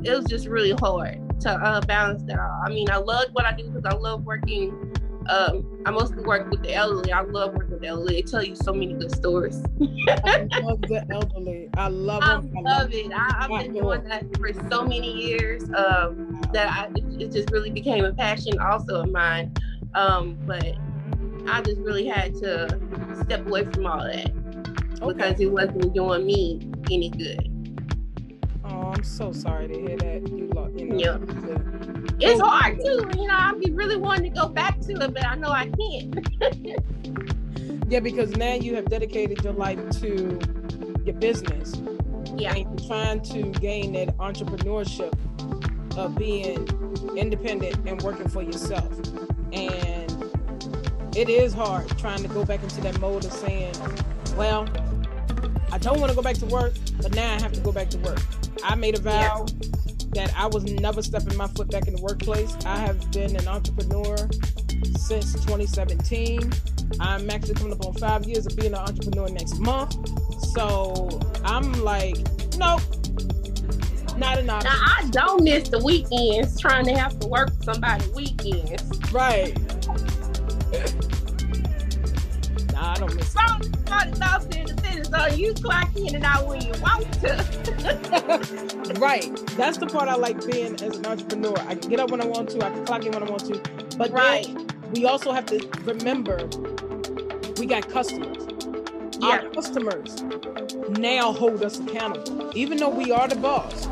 [0.04, 2.62] it was just really hard to uh, balance that out.
[2.66, 4.94] I mean, I love what I do because I love working
[5.30, 7.12] um, I mostly work with the elderly.
[7.12, 8.16] I love working with the elderly.
[8.16, 9.64] They tell you so many good stories.
[10.10, 11.70] I love the elderly.
[11.76, 12.52] I love I them.
[12.54, 13.12] love, love it.
[13.14, 17.52] I, have been doing that for so many years um, that I, it, it, just
[17.52, 19.54] really became a passion also of mine.
[19.94, 20.76] Um, but
[21.48, 22.80] I just really had to
[23.24, 24.32] step away from all that
[25.02, 25.14] okay.
[25.14, 27.50] because it wasn't doing me any good.
[28.66, 30.28] Oh, I'm so sorry to hear that.
[30.30, 30.53] You,
[30.92, 31.18] yeah.
[32.20, 33.06] It's hard too.
[33.20, 35.70] You know, I be really wanting to go back to it, but I know I
[35.70, 36.28] can't.
[37.90, 40.40] yeah, because now you have dedicated your life to
[41.04, 41.82] your business.
[42.36, 42.56] Yeah.
[42.56, 45.14] And trying to gain that entrepreneurship
[45.98, 46.68] of being
[47.16, 48.92] independent and working for yourself.
[49.52, 50.12] And
[51.16, 53.76] it is hard trying to go back into that mode of saying,
[54.36, 54.68] well,
[55.72, 57.90] I don't want to go back to work, but now I have to go back
[57.92, 58.22] to work.
[58.64, 59.93] I made a vow yeah.
[60.14, 62.56] That I was never stepping my foot back in the workplace.
[62.66, 64.16] I have been an entrepreneur
[64.98, 66.52] since 2017.
[67.00, 69.96] I'm actually coming up on five years of being an entrepreneur next month.
[70.54, 71.10] So
[71.44, 72.18] I'm like,
[72.58, 72.82] nope,
[74.18, 74.64] not enough.
[74.64, 78.84] Now I don't miss the weekends trying to have to work somebody weekends.
[79.12, 79.58] Right.
[82.72, 83.32] nah, I don't miss.
[83.34, 84.74] So enough in the
[85.14, 88.94] so you clock in and out when you want to.
[89.00, 89.30] right.
[89.56, 91.56] That's the part I like being as an entrepreneur.
[91.68, 92.66] I can get up when I want to.
[92.66, 93.62] I can clock in when I want to.
[93.98, 94.48] But right.
[94.94, 96.38] we also have to remember
[97.60, 98.48] we got customers.
[99.20, 99.28] Yeah.
[99.28, 100.24] Our customers
[100.90, 102.52] now hold us accountable.
[102.56, 103.88] Even though we are the boss,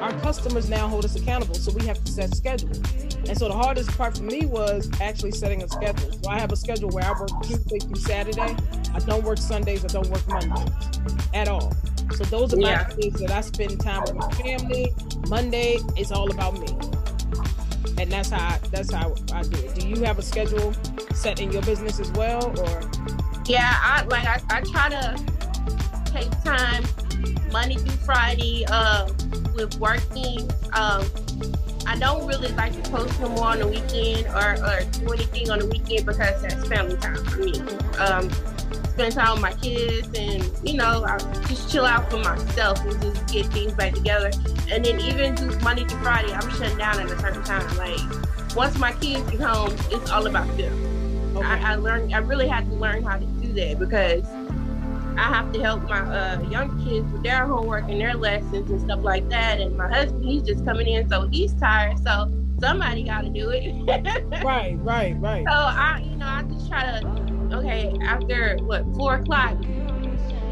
[0.00, 1.54] our customers now hold us accountable.
[1.54, 2.78] So we have to set schedules.
[3.28, 6.12] And so the hardest part for me was actually setting a schedule.
[6.12, 8.54] So I have a schedule where I work Tuesday through Saturday.
[8.96, 9.84] I don't work Sundays.
[9.84, 10.72] I don't work Mondays
[11.34, 11.70] at all.
[12.14, 12.88] So those are yeah.
[12.88, 14.94] my days that I spend time with my family.
[15.28, 16.68] Monday is all about me.
[17.98, 19.74] And that's how I, that's how I do it.
[19.74, 20.72] Do you have a schedule
[21.14, 22.80] set in your business as well, or?
[23.44, 25.24] Yeah, I like I, I try to
[26.06, 26.82] take time
[27.52, 29.12] Monday through Friday uh,
[29.54, 30.50] with working.
[30.72, 31.04] Um,
[31.86, 35.50] I don't really like to post no more on the weekend or, or do anything
[35.50, 37.60] on the weekend because that's family time for me.
[37.98, 38.30] Um,
[38.96, 43.00] spend time with my kids and, you know, I just chill out for myself and
[43.02, 44.30] just get things back together.
[44.70, 47.76] And then even just Monday to Friday, I'm shutting down at a certain time.
[47.76, 51.36] Like, once my kids get home, it's all about them.
[51.36, 51.46] Okay.
[51.46, 54.24] I, I learned, I really had to learn how to do that because
[55.18, 58.80] I have to help my uh, young kids with their homework and their lessons and
[58.80, 59.60] stuff like that.
[59.60, 61.98] And my husband, he's just coming in, so he's tired.
[61.98, 63.74] So somebody got to do it.
[64.42, 65.44] right, right, right.
[65.46, 69.56] So I, you know, I just try to, okay, after what four o'clock,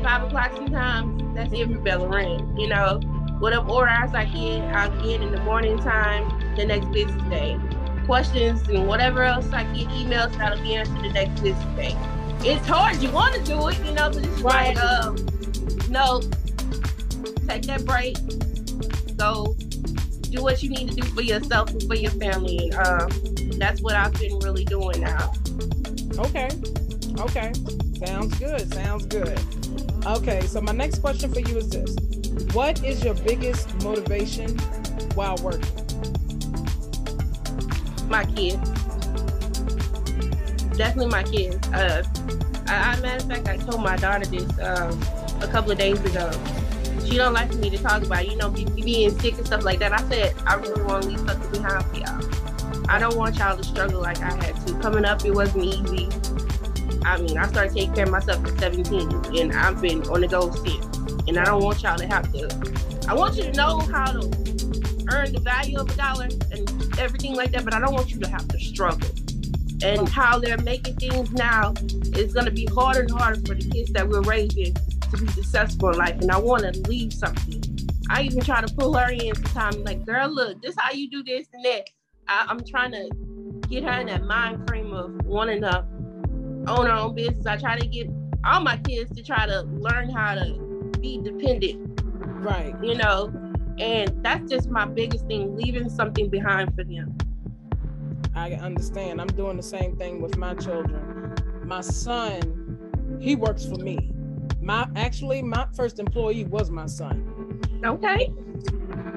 [0.02, 2.57] five o'clock sometimes, that's every bell ring.
[2.59, 3.00] You know,
[3.38, 7.59] whatever orders I get, I'll get in the morning time, the next business day.
[8.07, 11.96] Questions and whatever else I get, emails that'll be answered the next business day
[12.44, 13.02] it's hard.
[13.02, 14.76] You want to do it, you know, but it's right.
[14.76, 15.16] like, um,
[15.88, 16.20] no,
[17.48, 18.16] take that break,
[19.16, 19.54] go
[20.30, 22.59] do what you need to do for yourself and for your family.
[22.59, 25.33] And um, that's what I've been really doing now.
[26.18, 26.50] Okay.
[27.18, 27.53] Okay.
[28.05, 28.72] Sounds good.
[28.72, 29.38] Sounds good.
[30.07, 30.40] Okay.
[30.42, 31.96] So, my next question for you is this
[32.53, 34.59] What is your biggest motivation
[35.14, 35.70] while working?
[38.09, 38.74] My kids
[40.77, 41.68] definitely my kids.
[41.68, 42.05] Uh,
[42.66, 45.00] I, I, matter of fact, I told my daughter this um,
[45.40, 46.31] a couple of days ago.
[47.05, 49.79] She don't like me to talk about, you know, be, being sick and stuff like
[49.81, 49.92] that.
[49.92, 52.88] I said I really want to leave something behind for y'all.
[52.88, 54.74] I don't want y'all to struggle like I had to.
[54.81, 56.09] Coming up, it wasn't easy.
[57.05, 60.29] I mean, I started taking care of myself at 17, and I've been on the
[60.29, 60.85] go since.
[61.27, 63.09] And I don't want y'all to have to.
[63.09, 64.21] I want you to know how to
[65.12, 68.21] earn the value of a dollar and everything like that, but I don't want you
[68.21, 69.09] to have to struggle
[69.85, 71.75] and how they're making things now
[72.17, 75.27] is going to be harder and harder for the kids that we're raising to be
[75.29, 76.21] successful in life.
[76.21, 77.62] And I want to leave something.
[78.09, 81.23] I even try to pull her in sometimes, like, girl, look, this how you do
[81.23, 81.88] this and that.
[82.29, 83.11] I, am trying to
[83.69, 85.87] get her in that mind frame of wanting to
[86.68, 87.46] own our own business.
[87.46, 88.09] I try to get
[88.44, 92.00] all my kids to try to learn how to be dependent.
[92.44, 92.74] Right.
[92.83, 93.33] You know,
[93.79, 97.16] and that's just my biggest thing, leaving something behind for them.
[98.35, 99.20] I understand.
[99.20, 101.35] I'm doing the same thing with my children.
[101.64, 104.12] My son, he works for me.
[104.61, 107.61] My actually, my first employee was my son.
[107.85, 108.33] Okay.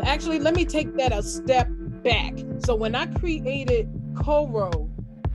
[0.04, 1.68] Actually, let me take that a step
[2.04, 2.34] back.
[2.60, 4.87] So when I created Coro,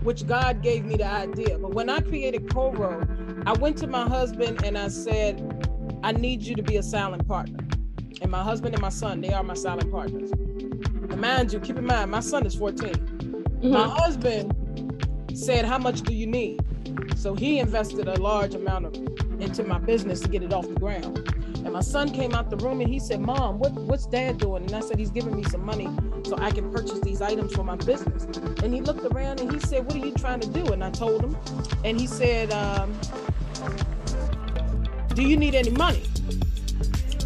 [0.04, 3.06] which God gave me the idea, but when I created Coro,
[3.46, 5.40] I went to my husband and I said,
[6.02, 7.58] I need you to be a silent partner.
[8.20, 10.30] And my husband and my son, they are my silent partners.
[10.32, 12.90] And mind you, keep in mind, my son is 14.
[12.90, 13.70] Mm-hmm.
[13.70, 14.54] My husband
[15.34, 16.60] said, How much do you need?
[17.16, 18.94] So he invested a large amount of
[19.40, 21.18] into my business to get it off the ground.
[21.64, 24.64] And my son came out the room and he said, Mom, what, what's dad doing?
[24.64, 25.88] And I said, He's giving me some money
[26.24, 28.24] so I can purchase these items for my business.
[28.62, 30.66] And he looked around and he said, What are you trying to do?
[30.72, 31.36] And I told him,
[31.84, 32.98] and he said, um,
[35.14, 36.02] Do you need any money?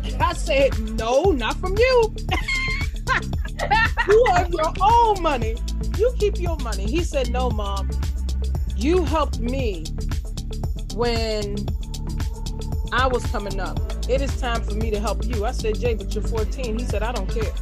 [0.04, 2.14] And I said, No, not from you.
[4.08, 5.56] you have your own money.
[5.96, 6.86] You keep your money.
[6.86, 7.90] He said, No, mom.
[8.76, 9.84] You helped me
[10.94, 11.56] when
[12.92, 13.78] I was coming up.
[14.08, 15.44] It is time for me to help you.
[15.44, 16.78] I said, Jay, but you're 14.
[16.78, 17.52] He said, I don't care.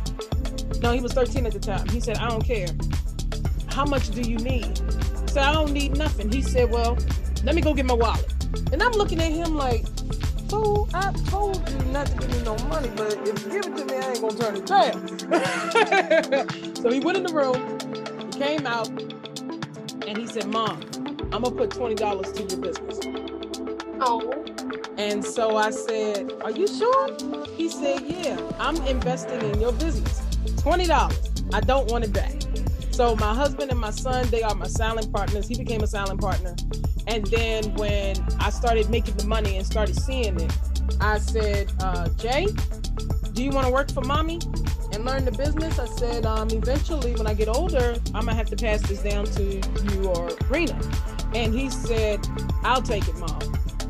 [0.83, 1.89] No, he was 13 at the time.
[1.89, 2.67] He said, I don't care.
[3.69, 4.81] How much do you need?
[5.23, 6.31] I said, I don't need nothing.
[6.31, 6.99] He said, Well,
[7.45, 8.27] let me go get my wallet.
[8.73, 9.85] And I'm looking at him like,
[10.49, 13.77] fool, I told you not to give me no money, but if you give it
[13.77, 15.09] to me, I ain't gonna turn it down.
[16.77, 17.79] so he went in the room,
[18.21, 18.89] he came out,
[20.07, 20.81] and he said, Mom,
[21.35, 23.01] I'm gonna put $20 to your business.
[24.01, 24.45] Oh.
[24.97, 27.09] And so I said, Are you sure?
[27.57, 30.21] He said, Yeah, I'm investing in your business.
[30.63, 31.53] $20.
[31.53, 32.35] I don't want it back.
[32.93, 35.49] So my husband and my son, they are my silent partners.
[35.49, 36.55] He became a silent partner.
[37.09, 40.53] And then when I started making the money and started seeing it,
[41.01, 42.47] I said, uh, Jay,
[43.33, 44.39] do you want to work for mommy
[44.93, 45.81] and learn the business?
[45.81, 49.25] I said, um, eventually when I get older, I'm gonna have to pass this down
[49.25, 50.79] to you or Rena.
[51.35, 52.27] And he said,
[52.63, 53.41] I'll take it, mom.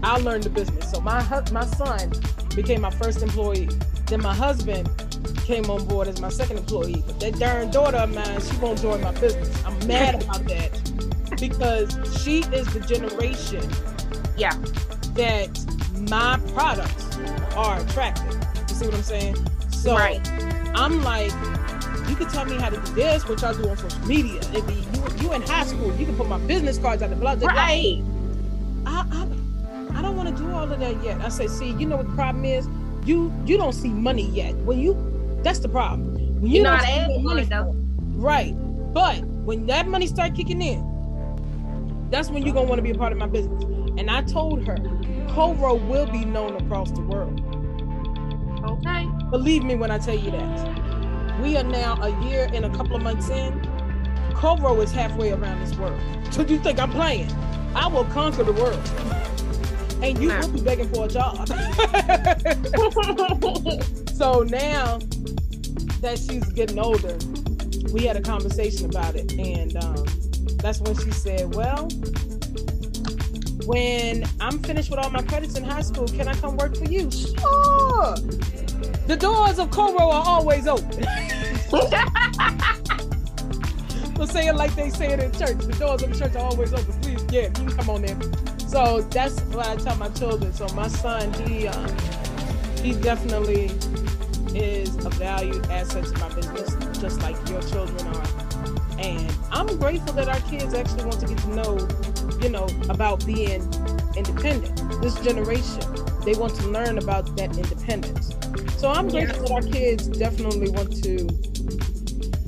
[0.02, 0.90] I'll learn the business.
[0.90, 2.12] So my hu- my son
[2.54, 3.68] became my first employee.
[4.06, 4.88] Then my husband
[5.44, 7.02] came on board as my second employee.
[7.06, 9.62] But that darn daughter of mine, she won't join my business.
[9.64, 10.70] I'm mad about that
[11.38, 11.90] because
[12.22, 13.62] she is the generation
[14.36, 14.54] Yeah.
[15.14, 15.48] that
[16.10, 17.16] my products
[17.56, 18.34] are attractive.
[18.68, 19.36] You see what I'm saying?
[19.70, 20.20] So Right.
[20.74, 21.32] I'm like,
[22.08, 24.36] you can tell me how to do this, which I do on social media.
[24.38, 27.16] It'd be you, you in high school, you can put my business cards out the
[27.16, 27.62] blah, blah, blah.
[27.62, 28.02] Right.
[28.86, 31.20] I, I, I don't want to do all of that yet.
[31.20, 32.68] I say, see, you know what the problem is?
[33.04, 34.54] You you don't see money yet.
[34.56, 34.94] When you
[35.42, 36.14] that's the problem.
[36.40, 37.72] When you You're don't not see money, though.
[38.16, 38.54] right?
[38.94, 40.80] But when that money start kicking in,
[42.10, 43.62] that's when you're gonna want to be a part of my business.
[43.98, 44.76] And I told her,
[45.30, 47.40] Coro will be known across the world.
[48.64, 49.06] Okay.
[49.30, 50.83] Believe me when I tell you that.
[51.40, 53.60] We are now a year and a couple of months in.
[54.34, 56.00] Coro is halfway around this world.
[56.30, 57.30] So you think I'm playing?
[57.74, 58.80] I will conquer the world.
[60.02, 61.48] And you will be begging for a job.
[64.14, 64.98] so now
[66.00, 67.16] that she's getting older,
[67.92, 69.32] we had a conversation about it.
[69.32, 70.04] And um,
[70.58, 71.88] that's when she said, Well,
[73.66, 76.84] when I'm finished with all my credits in high school, can I come work for
[76.84, 77.10] you?
[77.10, 78.14] Sure.
[79.06, 80.88] The doors of Coro are always open.
[84.16, 85.58] Let's say it like they say it in church.
[85.58, 86.92] The doors of the church are always open.
[87.02, 88.18] Please, yeah, you can come on in.
[88.68, 90.52] So that's what I tell my children.
[90.54, 91.96] So my son, he um,
[92.82, 93.66] he definitely
[94.54, 98.26] is a valued asset to my business, just like your children are.
[98.98, 101.76] And I'm grateful that our kids actually want to get to know,
[102.40, 103.62] you know, about being
[104.16, 105.02] independent.
[105.02, 105.82] This generation,
[106.24, 108.34] they want to learn about that independence.
[108.78, 111.26] So I'm grateful that our kids definitely want to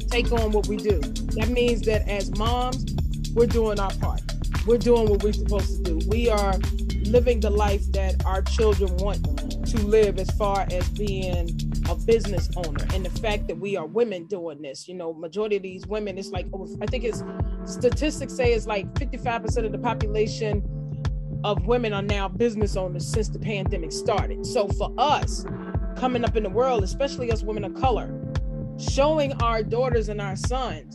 [0.08, 1.00] take on what we do.
[1.00, 2.94] That means that as moms,
[3.34, 4.22] we're doing our part.
[4.66, 6.08] We're doing what we're supposed to do.
[6.08, 6.54] We are
[7.06, 9.22] living the life that our children want
[9.66, 11.50] to live as far as being
[11.88, 15.56] a business owner and the fact that we are women doing this you know majority
[15.56, 16.46] of these women it's like
[16.80, 17.22] i think it's
[17.64, 20.62] statistics say it's like 55% of the population
[21.44, 25.44] of women are now business owners since the pandemic started so for us
[25.96, 28.12] coming up in the world especially us women of color
[28.78, 30.94] showing our daughters and our sons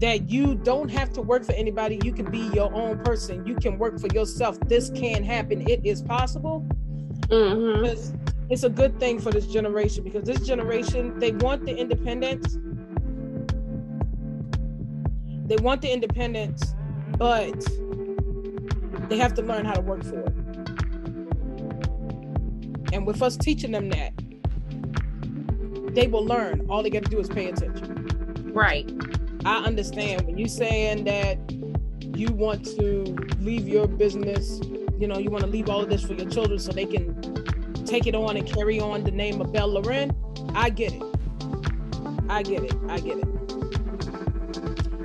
[0.00, 2.00] that you don't have to work for anybody.
[2.02, 3.46] You can be your own person.
[3.46, 4.58] You can work for yourself.
[4.60, 5.68] This can happen.
[5.68, 6.60] It is possible.
[7.30, 8.12] Hmm it's,
[8.48, 12.58] it's a good thing for this generation because this generation they want the independence.
[15.46, 16.74] They want the independence
[17.18, 17.54] but
[19.08, 20.32] they have to learn how to work for it.
[22.92, 24.12] And with us teaching them that
[25.94, 27.96] they will learn all they got to do is pay attention
[28.52, 28.90] Right.
[29.44, 31.38] I understand when you saying that
[32.18, 33.04] you want to
[33.38, 34.60] leave your business,
[34.98, 37.14] you know, you want to leave all of this for your children so they can
[37.86, 40.14] take it on and carry on the name of Bel Larenn.
[40.54, 41.02] I get it.
[42.28, 42.74] I get it.
[42.88, 43.28] I get it.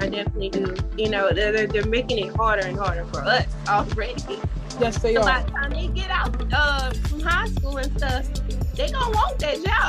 [0.02, 0.76] I definitely do.
[0.98, 4.40] You know, they're, they're- making it harder and harder for us already.
[4.80, 8.28] Yes, they So by the time they get out uh, from high school and stuff,
[8.76, 9.85] they gonna want that job.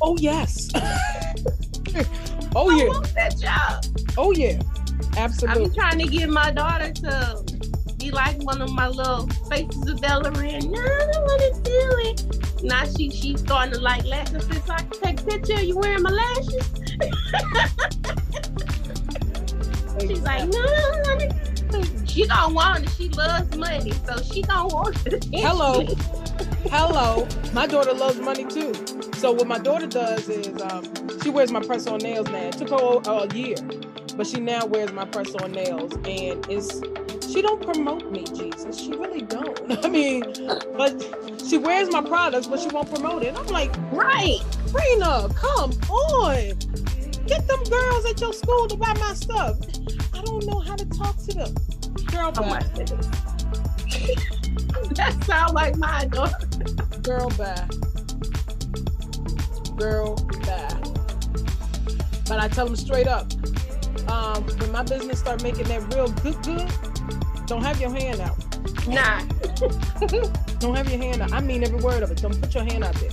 [0.00, 0.70] Oh yes.
[2.56, 2.88] oh yeah.
[2.88, 3.84] want that job.
[4.16, 4.60] Oh yeah.
[5.16, 5.64] Absolutely.
[5.66, 7.44] Been trying to get my daughter to
[7.98, 10.70] be like one of my little faces of Bel Larenn.
[10.70, 12.62] No, I don't want to do it.
[12.64, 14.46] Now she she's starting to like lashes.
[14.46, 16.70] So I can take a picture of you wearing my lashes.
[20.00, 21.16] She's like, no, no,
[21.70, 21.82] no.
[22.04, 22.90] She don't want it.
[22.90, 25.24] She loves money, so she don't want it.
[25.32, 25.86] Hello.
[26.70, 27.26] Hello.
[27.52, 28.72] My daughter loves money too.
[29.16, 30.84] So what my daughter does is um,
[31.22, 32.48] she wears my press on nails now.
[32.48, 33.56] It took her a year,
[34.16, 36.80] but she now wears my press on nails, and it's
[37.34, 38.78] she don't promote me, Jesus.
[38.78, 39.84] She really don't.
[39.84, 40.24] I mean,
[40.76, 41.02] but
[41.46, 43.36] she wears my products, but she won't promote it.
[43.36, 44.40] I'm like, right,
[44.72, 46.58] Rena, come on.
[47.26, 49.58] Get them girls at your school to buy my stuff.
[50.12, 51.54] I don't know how to talk to them.
[52.06, 54.30] Girl, oh.
[54.94, 56.06] that sounds like my.
[57.02, 57.68] Girl, bye.
[59.76, 60.14] Girl,
[60.46, 60.80] bye.
[62.26, 63.32] But I tell them straight up,
[64.08, 68.36] um, when my business start making that real good, good, don't have your hand out.
[68.86, 69.20] Nah.
[70.58, 71.32] don't have your hand out.
[71.32, 72.18] I mean every word of it.
[72.20, 73.10] Don't put your hand out there.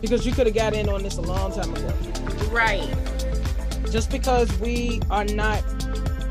[0.00, 1.92] Because you could have got in on this a long time ago.
[2.50, 2.88] Right.
[3.90, 5.62] Just because we are not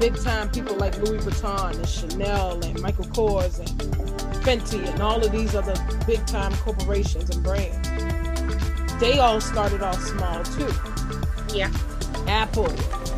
[0.02, 3.70] big time people like Louis Vuitton and Chanel and Michael Kors and
[4.44, 5.76] Fenty and all of these other
[6.08, 7.88] big time corporations and brands,
[9.00, 10.74] they all started off small too.
[11.56, 11.72] Yeah.
[12.28, 12.66] Apple,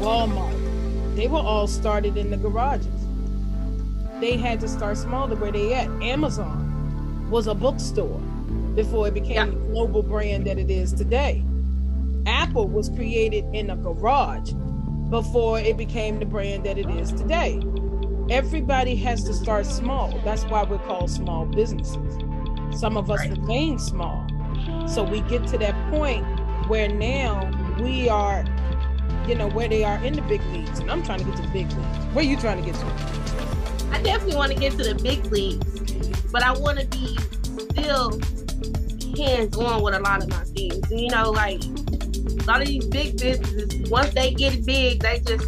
[0.02, 2.88] Walmart, they were all started in the garages.
[4.20, 5.88] They had to start small to where they at.
[6.02, 8.20] Amazon was a bookstore
[8.76, 9.46] before it became yeah.
[9.46, 11.46] the global brand that it is today.
[12.26, 14.52] Apple was created in a garage
[15.14, 17.62] before it became the brand that it is today.
[18.32, 20.20] Everybody has to start small.
[20.26, 22.18] That's why we're called small businesses.
[22.72, 23.38] Some of us right.
[23.38, 24.28] remain small.
[24.88, 26.26] So we get to that point
[26.68, 28.44] where now we are,
[29.28, 30.80] you know, where they are in the big leagues.
[30.80, 31.98] And I'm trying to get to the big leagues.
[32.14, 32.86] Where are you trying to get to?
[33.92, 37.20] I definitely want to get to the big leagues, but I want to be
[37.70, 38.20] still
[39.16, 40.90] hands on with a lot of my things.
[40.90, 41.62] And, you know, like
[42.26, 45.48] a lot of these big businesses, once they get big, they just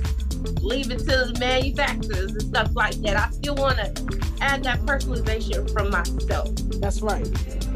[0.61, 3.17] leave it to the manufacturers and stuff like that.
[3.17, 6.49] I still want to add that personalization from myself.
[6.79, 7.25] That's right.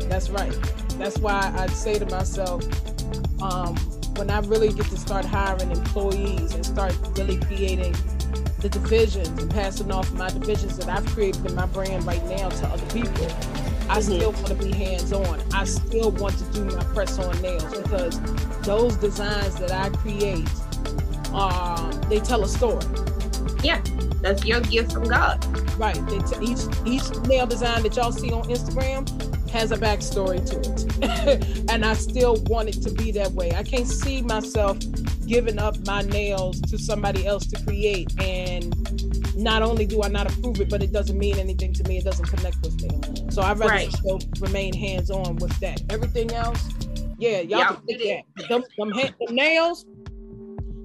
[0.10, 0.56] That's right.
[0.98, 2.64] That's why I say to myself,
[3.42, 3.76] um,
[4.18, 7.96] when I really get to start hiring employees and start really creating
[8.60, 12.50] the divisions and passing off my divisions that I've created in my brand right now
[12.50, 13.28] to other people,
[13.90, 14.02] I mm-hmm.
[14.02, 15.42] still want to be hands on.
[15.52, 18.20] I still want to do my press on nails because
[18.62, 20.48] those designs that I create,
[21.34, 22.86] uh, they tell a story.
[23.64, 23.82] Yeah,
[24.22, 25.44] that's your gift from God.
[25.80, 25.96] Right.
[25.96, 29.10] T- each each nail design that y'all see on Instagram
[29.50, 30.60] has a backstory to
[31.02, 33.54] it, and I still want it to be that way.
[33.56, 34.78] I can't see myself
[35.26, 38.76] giving up my nails to somebody else to create and
[39.36, 41.98] not only do I not approve it, but it doesn't mean anything to me.
[41.98, 42.99] It doesn't connect with me.
[43.40, 43.92] So I'd rather right.
[43.94, 45.82] still remain hands on with that.
[45.90, 46.62] Everything else,
[47.20, 48.50] yeah, y'all can take that.
[48.50, 49.86] Them, them, them nails,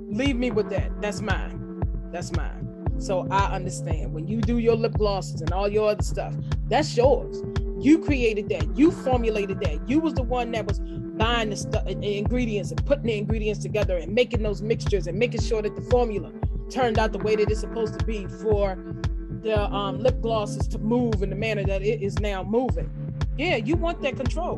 [0.08, 1.00] leave me with that.
[1.00, 1.82] That's mine.
[2.12, 2.94] That's mine.
[2.98, 6.32] So I understand when you do your lip glosses and all your other stuff,
[6.68, 7.42] that's yours.
[7.80, 8.76] You created that.
[8.76, 9.88] You formulated that.
[9.88, 13.60] You was the one that was buying the, stu- the ingredients and putting the ingredients
[13.60, 16.30] together and making those mixtures and making sure that the formula
[16.70, 18.76] turned out the way that it's supposed to be for
[19.44, 22.90] the um, lip glosses to move in the manner that it is now moving.
[23.36, 24.56] Yeah, you want that control.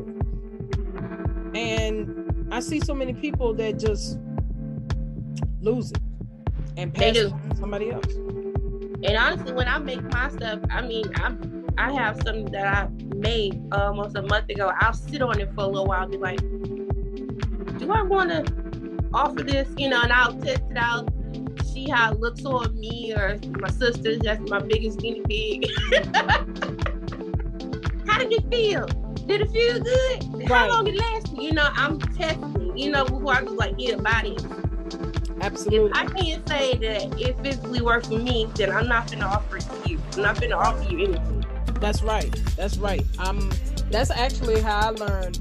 [1.53, 4.17] And I see so many people that just
[5.61, 5.99] lose it
[6.77, 8.13] and pass it to somebody else.
[8.15, 12.87] And honestly, when I make my stuff, I mean, I'm I have something that I
[13.15, 14.71] made almost a month ago.
[14.79, 16.39] I'll sit on it for a little while and be like,
[17.77, 18.51] do I want to
[19.13, 19.67] offer this?
[19.77, 21.13] You know, and I'll test it out
[21.87, 24.17] see how it looks on me or my sister.
[24.17, 25.67] That's my biggest guinea pig.
[28.07, 28.85] how did it feel?
[29.27, 30.23] Did it feel good?
[30.33, 30.47] Right.
[30.47, 31.41] How long it lasted?
[31.41, 32.77] You know, I'm testing.
[32.77, 34.37] You know, before I just like yeah, body.
[35.41, 35.91] Absolutely.
[35.91, 39.57] If I can't say that it physically works for me, then I'm not gonna offer
[39.57, 39.99] it to you.
[40.15, 41.45] I'm not gonna offer you anything.
[41.79, 42.33] That's right.
[42.55, 43.05] That's right.
[43.19, 43.51] I'm.
[43.91, 45.39] That's actually how I learned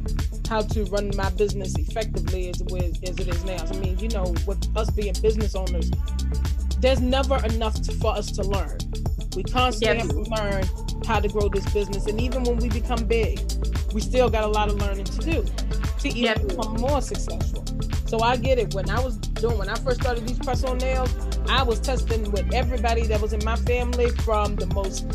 [0.48, 3.64] how to run my business effectively as, as it is now.
[3.64, 5.90] I mean, you know, with us being business owners,
[6.78, 8.78] there's never enough to, for us to learn.
[9.34, 10.64] We constantly have to learn
[11.06, 13.40] how to grow this business, and even when we become big,
[13.92, 15.44] we still got a lot of learning to do
[16.00, 17.64] to even become more successful.
[18.06, 18.74] So I get it.
[18.74, 21.14] When I was doing, when I first started these press on nails,
[21.48, 25.06] I was testing with everybody that was in my family, from the most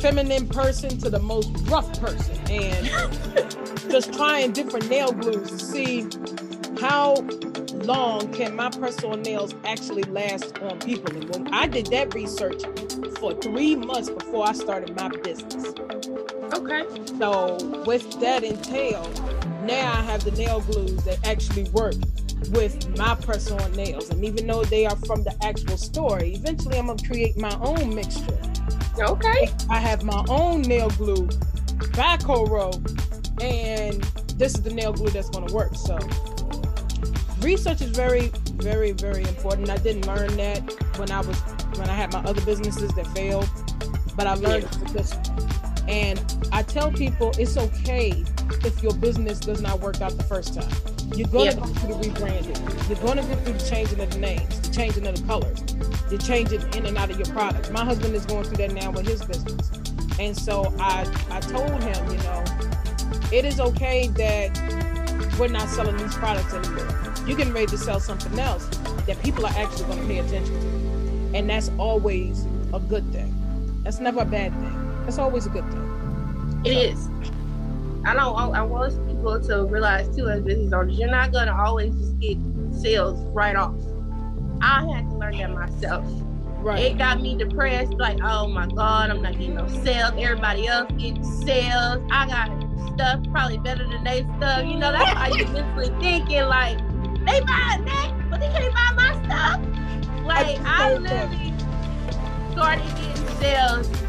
[0.00, 2.86] feminine person to the most rough person, and
[3.90, 6.08] just trying different nail glues to see
[6.80, 7.14] how
[7.74, 11.14] long can my press-on nails actually last on people.
[11.14, 12.62] And when I did that research
[13.18, 15.74] for three months before I started my business.
[16.54, 16.84] Okay.
[17.18, 17.56] So
[17.86, 19.08] with that entail,
[19.64, 21.94] now I have the nail glues that actually work
[22.50, 24.10] with my press on nails.
[24.10, 27.94] And even though they are from the actual store, eventually I'm gonna create my own
[27.94, 28.38] mixture.
[28.98, 29.48] Okay.
[29.70, 31.28] I have my own nail glue
[31.96, 32.72] by Coro,
[33.40, 34.02] and
[34.36, 35.74] this is the nail glue that's gonna work.
[35.74, 35.98] So
[37.42, 39.70] research is very, very, very important.
[39.70, 40.60] I didn't learn that
[40.98, 41.38] when I was
[41.78, 43.48] when I had my other businesses that failed,
[44.16, 44.92] but I learned yeah.
[44.92, 45.14] this.
[45.88, 46.20] And
[46.52, 48.24] I tell people it's okay
[48.64, 50.70] if your business does not work out the first time.
[51.16, 52.88] You're going to go through the rebranding.
[52.88, 55.60] You're going to go through the changing of the names, the changing of the colors,
[56.08, 57.70] the changing in and out of your products.
[57.70, 59.70] My husband is going through that now with his business.
[60.18, 62.44] And so I, I told him, you know,
[63.32, 67.11] it is okay that we're not selling these products anymore.
[67.26, 68.66] You're getting ready to sell something else
[69.06, 71.38] that people are actually going to pay attention to.
[71.38, 73.32] And that's always a good thing.
[73.84, 75.02] That's never a bad thing.
[75.04, 76.62] That's always a good thing.
[76.64, 76.80] It so.
[76.80, 77.08] is.
[78.04, 78.36] I don't.
[78.36, 82.18] I, I want people to realize too, as business owners, you're not gonna always just
[82.18, 82.36] get
[82.72, 83.74] sales right off.
[84.60, 86.04] I had to learn that myself.
[86.58, 86.80] Right.
[86.80, 87.94] It got me depressed.
[87.94, 90.12] Like, oh my god, I'm not getting no sales.
[90.16, 92.02] Everybody else getting sales.
[92.10, 94.64] I got stuff probably better than they stuff.
[94.64, 96.42] You know, that's how you mentally thinking.
[96.42, 96.78] Like,
[97.26, 99.60] they buy that, but they can't buy my stuff.
[100.24, 101.54] Like, I, I literally
[102.52, 104.02] started getting sales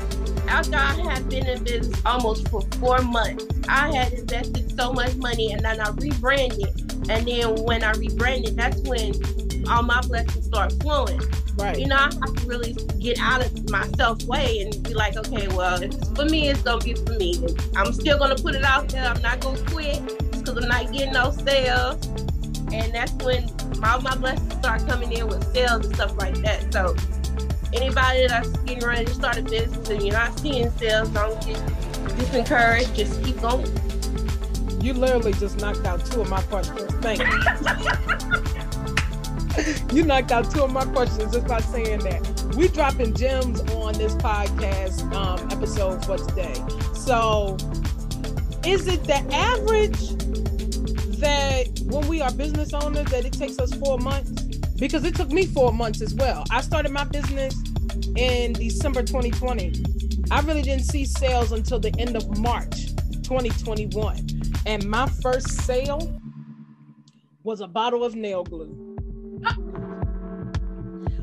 [0.53, 5.15] after I had been in business almost for four months, I had invested so much
[5.15, 7.09] money and then I rebranded.
[7.09, 9.13] And then when I rebranded, that's when
[9.67, 11.19] all my blessings start flowing.
[11.55, 11.77] Right.
[11.79, 15.47] You know, I have to really get out of myself way and be like, okay,
[15.49, 17.43] well, if it's for me, it's gonna be for me.
[17.75, 19.05] I'm still gonna put it out there.
[19.05, 22.22] I'm not gonna quit because I'm not getting no sales.
[22.73, 23.49] And that's when
[23.83, 26.73] all my blessings start coming in with sales and stuff like that.
[26.73, 26.95] So
[27.71, 31.57] anybody that's getting ready to start a business and you're not seeing sales, don't get
[32.17, 32.95] disencouraged.
[32.95, 33.71] Just keep going.
[34.83, 36.91] You literally just knocked out two of my questions.
[36.95, 37.25] Thank you.
[39.95, 42.55] you knocked out two of my questions just by saying that.
[42.57, 46.55] We dropping gems on this podcast um, episode for today.
[46.93, 47.57] So,
[48.65, 50.22] is it the average
[51.23, 54.43] that when we are business owners that it takes us four months?
[54.83, 56.43] because it took me four months as well.
[56.51, 57.55] I started my business
[58.15, 59.83] in December 2020.
[60.31, 62.87] I really didn't see sales until the end of March
[63.23, 64.27] 2021.
[64.65, 66.19] And my first sale
[67.43, 68.97] was a bottle of nail glue.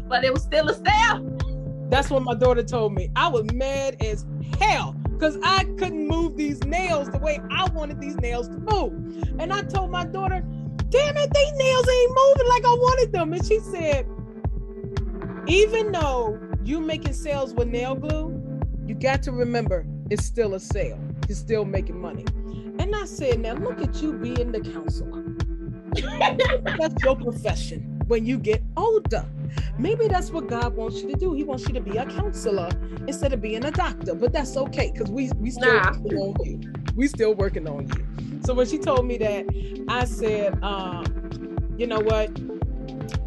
[0.09, 1.39] But it was still a sale.
[1.89, 3.11] That's what my daughter told me.
[3.17, 4.25] I was mad as
[4.59, 8.95] hell because I couldn't move these nails the way I wanted these nails to move.
[9.39, 10.41] And I told my daughter,
[10.89, 13.35] damn it, these nails ain't moving like I wanted them.
[13.35, 14.09] And she said,
[15.47, 18.35] even though you making sales with nail glue,
[18.87, 20.99] you got to remember it's still a sale.
[21.29, 22.25] You're still making money.
[22.79, 25.23] And I said, now look at you being the counselor.
[26.79, 29.25] That's your profession when you get older.
[29.79, 31.33] Maybe that's what God wants you to do.
[31.33, 32.69] He wants you to be a counselor
[33.07, 34.15] instead of being a doctor.
[34.15, 35.93] But that's okay because we we still nah.
[35.93, 36.73] working on you.
[36.97, 38.41] We still working on you.
[38.45, 39.47] So when she told me that,
[39.89, 42.31] I said, um, you know what?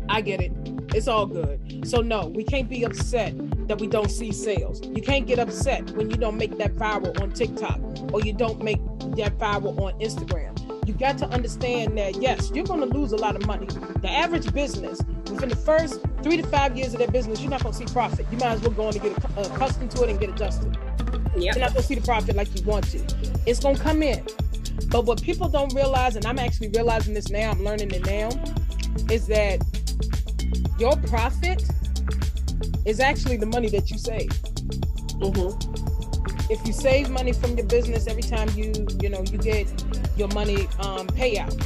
[0.09, 0.51] I get it.
[0.93, 1.87] It's all good.
[1.87, 3.33] So no, we can't be upset
[3.67, 4.81] that we don't see sales.
[4.83, 7.79] You can't get upset when you don't make that viral on TikTok
[8.13, 8.79] or you don't make
[9.17, 10.53] that viral on Instagram.
[10.85, 13.67] You got to understand that yes, you're going to lose a lot of money.
[14.01, 17.63] The average business within the first three to five years of their business, you're not
[17.63, 18.25] going to see profit.
[18.31, 20.77] You might as well go on and get accustomed to it and get adjusted.
[21.35, 21.55] Yep.
[21.55, 22.99] You're not going to see the profit like you want to.
[23.45, 24.25] It's going to come in.
[24.89, 28.29] But what people don't realize, and I'm actually realizing this now, I'm learning it now,
[29.09, 29.61] is that
[30.79, 31.63] your profit
[32.85, 34.29] is actually the money that you save.
[35.19, 36.51] Mm-hmm.
[36.51, 39.82] If you save money from your business every time you, you know, you get
[40.17, 41.57] your money um, payout,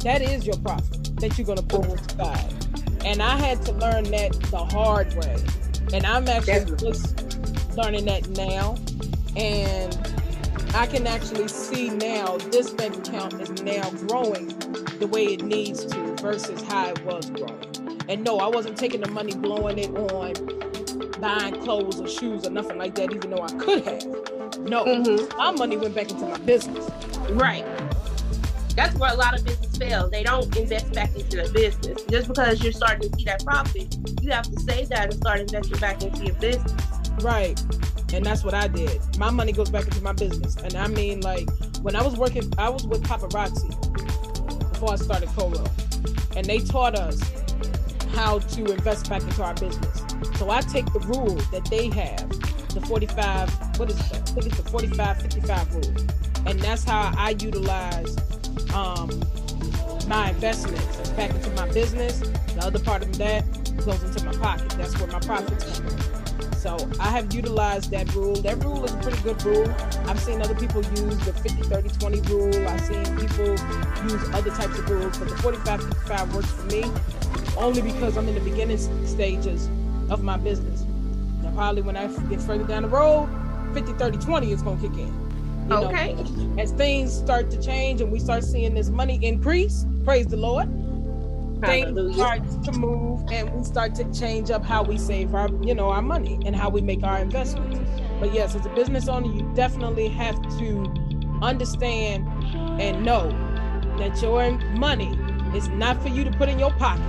[0.00, 2.52] that is your profit that you're going to pull aside.
[3.04, 5.36] And I had to learn that the hard way.
[5.92, 8.76] And I'm actually just learning that now.
[9.36, 9.96] And
[10.74, 14.48] I can actually see now this bank account is now growing
[14.98, 18.00] the way it needs to versus how it was growing.
[18.08, 20.34] And no, I wasn't taking the money, blowing it on
[21.20, 24.04] buying clothes or shoes or nothing like that, even though I could have.
[24.60, 25.36] No, mm-hmm.
[25.36, 26.90] my money went back into my business.
[27.34, 27.64] Right.
[28.76, 30.08] That's where a lot of business fail.
[30.08, 32.02] They don't invest back into the business.
[32.04, 35.40] Just because you're starting to see that profit, you have to save that and start
[35.40, 36.72] investing back into your business.
[37.20, 37.60] Right.
[38.12, 39.00] And that's what I did.
[39.18, 40.56] My money goes back into my business.
[40.56, 41.48] And I mean, like,
[41.82, 43.68] when I was working, I was with Paparazzi
[44.72, 45.64] before I started Coro.
[46.36, 47.20] And they taught us
[48.14, 50.02] how to invest back into our business.
[50.38, 52.28] So I take the rule that they have,
[52.70, 54.12] the 45, what is it?
[54.12, 55.94] I think it's the 45 55 rule.
[56.46, 58.16] And that's how I utilize
[58.74, 59.08] um,
[60.06, 62.18] my investments back into my business.
[62.18, 63.44] The other part of that
[63.84, 64.68] goes into my pocket.
[64.70, 66.14] That's where my profits come.
[66.64, 68.36] So I have utilized that rule.
[68.36, 69.68] That rule is a pretty good rule.
[70.06, 72.68] I've seen other people use the 50, 30, 20 rule.
[72.68, 73.50] I've seen people
[74.04, 76.84] use other types of rules, but the 45, 55 works for me
[77.56, 79.68] only because I'm in the beginning stages
[80.10, 80.84] of my business.
[81.42, 83.28] Now, probably when I get further down the road,
[83.74, 85.23] 50, 30, 20 is going to kick in.
[85.68, 86.14] You okay.
[86.14, 90.36] Know, as things start to change and we start seeing this money increase, praise the
[90.36, 90.68] Lord.
[91.62, 91.94] Hallelujah.
[91.94, 95.74] Things start to move and we start to change up how we save our, you
[95.74, 97.78] know, our money and how we make our investments.
[98.20, 100.92] But yes, as a business owner, you definitely have to
[101.42, 102.26] understand
[102.80, 103.30] and know
[103.98, 105.18] that your money
[105.54, 107.02] is not for you to put in your pocket.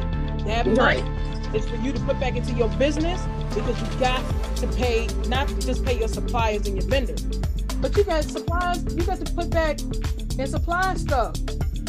[0.45, 1.56] That money right.
[1.56, 4.24] is for you to put back into your business because you got
[4.58, 7.26] to pay, not just pay your suppliers and your vendors,
[7.86, 11.36] but you got supplies, you got to put back and supply stuff.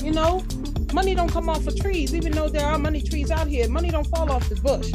[0.02, 0.44] You know,
[0.92, 3.66] money don't come off of trees, even though there are money trees out here.
[3.70, 4.92] Money don't fall off the bush.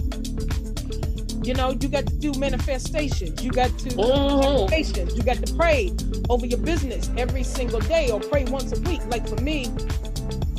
[1.44, 3.44] You know, you got to do manifestations.
[3.44, 5.18] You got to mm-hmm.
[5.18, 5.92] You got to pray
[6.30, 9.02] over your business every single day or pray once a week.
[9.08, 9.74] Like for me,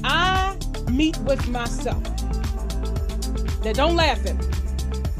[0.03, 0.59] I
[0.90, 2.03] meet with myself.
[3.64, 4.47] Now don't laugh at me.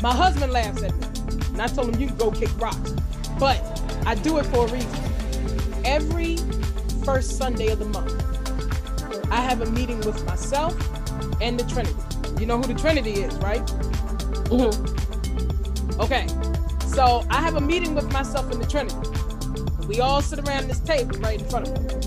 [0.03, 1.07] My husband laughs at me.
[1.53, 2.91] And I told him you can go kick rocks.
[3.39, 3.63] But
[4.05, 5.12] I do it for a reason
[5.85, 6.37] every
[7.05, 8.13] first Sunday of the month,
[9.31, 10.75] I have a meeting with myself
[11.41, 11.97] and the Trinity.
[12.39, 13.65] You know who the Trinity is, right?
[14.51, 16.01] Mm-hmm.
[16.01, 16.27] Okay.
[16.87, 18.97] So I have a meeting with myself and the Trinity.
[19.87, 22.03] We all sit around this table right in front of me.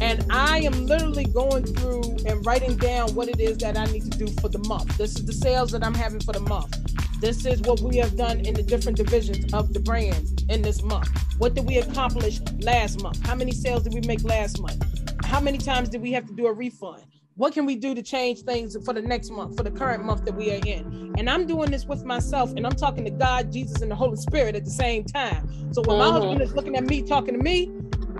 [0.00, 4.10] And I am literally going through and writing down what it is that I need
[4.10, 4.96] to do for the month.
[4.98, 6.76] This is the sales that I'm having for the month.
[7.22, 10.82] This is what we have done in the different divisions of the brand in this
[10.82, 11.08] month.
[11.38, 13.24] What did we accomplish last month?
[13.24, 14.84] How many sales did we make last month?
[15.24, 17.04] How many times did we have to do a refund?
[17.36, 20.24] What can we do to change things for the next month, for the current month
[20.24, 21.14] that we are in?
[21.16, 24.16] And I'm doing this with myself, and I'm talking to God, Jesus, and the Holy
[24.16, 25.72] Spirit at the same time.
[25.72, 26.42] So when my husband mm-hmm.
[26.42, 27.70] is looking at me, talking to me,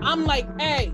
[0.01, 0.93] I'm like, hey,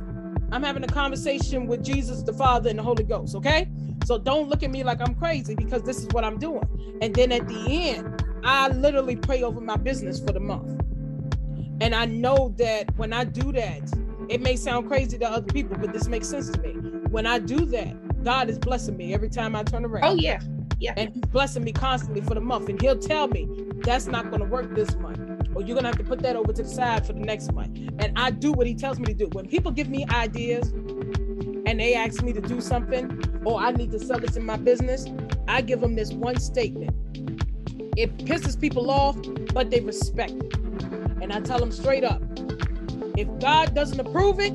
[0.51, 3.69] I'm having a conversation with Jesus, the Father, and the Holy Ghost, okay?
[4.05, 6.97] So don't look at me like I'm crazy because this is what I'm doing.
[7.01, 10.81] And then at the end, I literally pray over my business for the month.
[11.81, 13.81] And I know that when I do that,
[14.27, 16.73] it may sound crazy to other people, but this makes sense to me.
[17.09, 20.03] When I do that, God is blessing me every time I turn around.
[20.03, 20.39] Oh, yeah.
[20.79, 20.93] Yeah.
[20.97, 22.69] And he's blessing me constantly for the month.
[22.69, 23.47] And he'll tell me
[23.83, 25.19] that's not going to work this month.
[25.55, 27.51] Or you're going to have to put that over to the side for the next
[27.51, 27.77] month.
[27.99, 29.27] And I do what he tells me to do.
[29.33, 33.91] When people give me ideas and they ask me to do something, or I need
[33.91, 35.05] to sell this in my business,
[35.47, 36.95] I give them this one statement.
[37.97, 39.17] It pisses people off,
[39.53, 40.55] but they respect it.
[41.21, 42.21] And I tell them straight up
[43.17, 44.53] if God doesn't approve it,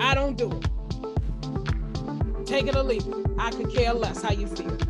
[0.00, 2.46] I don't do it.
[2.46, 3.14] Take it or leave it.
[3.38, 4.87] I could care less how you feel.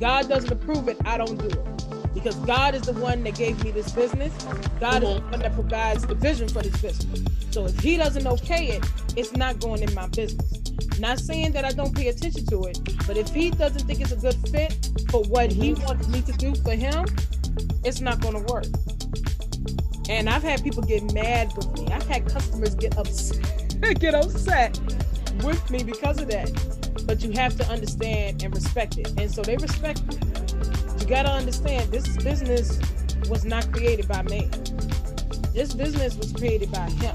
[0.00, 2.14] God doesn't approve it, I don't do it.
[2.14, 4.32] Because God is the one that gave me this business.
[4.80, 5.04] God mm-hmm.
[5.04, 7.22] is the one that provides the vision for this business.
[7.50, 8.84] So if He doesn't okay it,
[9.16, 10.60] it's not going in my business.
[10.98, 14.12] Not saying that I don't pay attention to it, but if he doesn't think it's
[14.12, 15.82] a good fit for what he mm-hmm.
[15.84, 17.06] wants me to do for him,
[17.84, 18.66] it's not going to work.
[20.10, 21.86] And I've had people get mad with me.
[21.90, 23.40] I've had customers get upset,
[24.00, 24.78] get upset
[25.42, 26.79] with me because of that.
[27.06, 29.12] But you have to understand and respect it.
[29.18, 30.02] And so they respect.
[31.00, 32.78] You got to understand this business
[33.28, 34.48] was not created by me.
[35.52, 37.14] This business was created by him.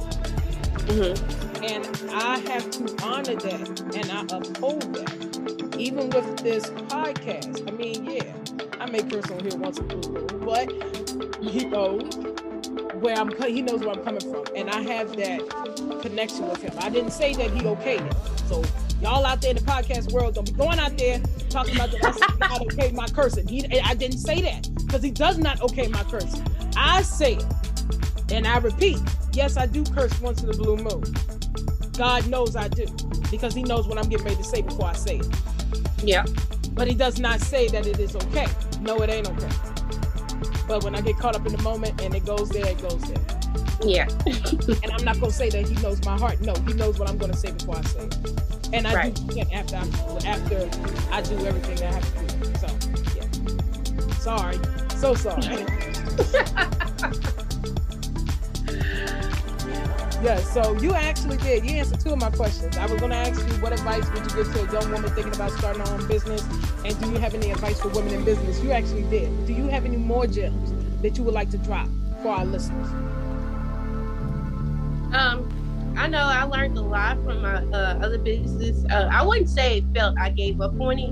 [0.88, 1.64] Mm-hmm.
[1.64, 5.78] And I have to honor that and I uphold that.
[5.78, 7.68] Even with this podcast.
[7.68, 8.34] I mean, yeah,
[8.80, 10.72] I may curse on here once in a blue but
[11.42, 12.16] he knows
[13.02, 14.46] where I'm he knows where I'm coming from.
[14.56, 15.42] And I have that
[16.02, 16.74] connection with him.
[16.80, 18.40] I didn't say that he okayed it.
[18.48, 18.64] So
[19.02, 21.20] y'all out there in the podcast world don't be going out there
[21.50, 23.48] talking about the God okay my cursing.
[23.48, 26.46] He I didn't say that because he does not okay my cursing.
[26.78, 27.46] I say it.
[28.32, 28.98] And I repeat,
[29.34, 31.04] yes, I do curse once in the blue moon.
[31.98, 32.86] God knows I do
[33.32, 35.28] because He knows what I'm getting ready to say before I say it.
[36.04, 36.26] Yeah.
[36.72, 38.48] But He does not say that it is okay.
[38.82, 39.50] No, it ain't okay.
[40.68, 43.02] But when I get caught up in the moment and it goes there, it goes
[43.02, 43.24] there.
[43.84, 44.08] Yeah.
[44.84, 46.42] and I'm not gonna say that He knows my heart.
[46.42, 48.18] No, He knows what I'm gonna say before I say it.
[48.74, 49.14] And I right.
[49.14, 50.70] do after I after
[51.12, 52.46] I do everything that I have to do.
[52.60, 52.68] So
[53.16, 54.14] yeah.
[54.18, 54.60] Sorry.
[54.98, 55.66] So sorry.
[60.26, 61.64] Yes, so you actually did.
[61.70, 62.78] You answered two of my questions.
[62.78, 65.12] I was going to ask you what advice would you give to a young woman
[65.12, 66.42] thinking about starting her own business,
[66.84, 68.60] and do you have any advice for women in business?
[68.64, 69.46] You actually did.
[69.46, 70.74] Do you have any more gems
[71.04, 71.88] that you would like to drop
[72.24, 72.88] for our listeners?
[75.16, 78.86] Um, I know I learned a lot from my uh, other businesses.
[78.86, 81.10] Uh, I wouldn't say it felt I gave up on it.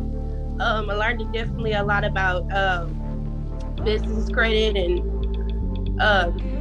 [0.61, 6.53] Um, I learned definitely a lot about um, business credit and um,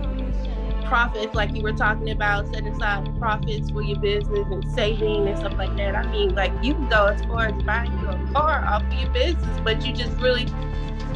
[0.84, 5.38] profits, like you were talking about, setting aside profits for your business and saving and
[5.38, 5.96] stuff like that.
[5.96, 9.10] I mean, like you can go as far as buying your car off of your
[9.10, 10.46] business, but you just really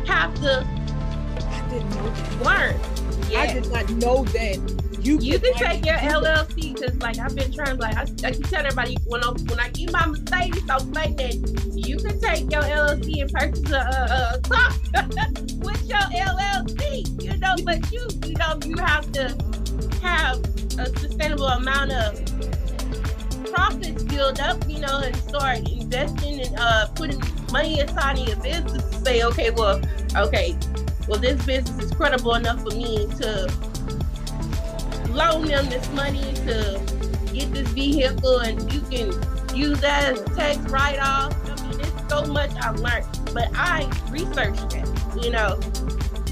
[0.06, 0.66] have to.
[1.38, 2.42] I didn't know that.
[2.42, 3.05] Learn.
[3.30, 3.40] Yeah.
[3.40, 7.52] I did not know that you, you can take your LLC because like I've been
[7.52, 10.92] trying like I, I can tell everybody when I when I get my Mercedes, I'm
[10.92, 11.34] like that
[11.74, 14.70] you can take your LLC and purchase a, a, a car
[15.62, 19.28] with your LLC, you know, but you you know you have to
[20.02, 20.38] have
[20.78, 22.18] a sustainable amount of
[23.52, 27.22] profits build up, you know, and start investing and uh putting
[27.52, 29.80] money aside in your business to say, okay, well,
[30.16, 30.56] okay,
[31.08, 33.46] well this business is credible enough for me to
[35.10, 36.80] loan them this money to
[37.32, 39.12] get this vehicle and you can
[39.56, 41.34] use that as a tax write-off.
[41.48, 44.88] I mean, it's so much I've learned, but I researched it,
[45.22, 45.58] you know.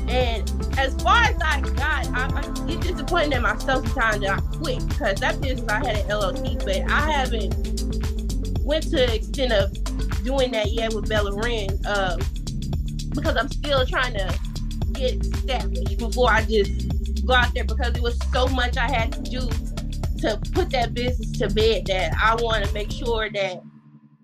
[0.09, 4.57] And as far as I got, I, I get disappointed in myself sometimes that I
[4.57, 9.53] quit because that business I had an LLC, but I haven't went to the extent
[9.53, 9.72] of
[10.25, 12.18] doing that yet with Bel Larenn um,
[13.11, 14.39] because I'm still trying to
[14.95, 19.12] get established before I just go out there because it was so much I had
[19.12, 19.40] to do
[20.18, 23.62] to put that business to bed that I want to make sure that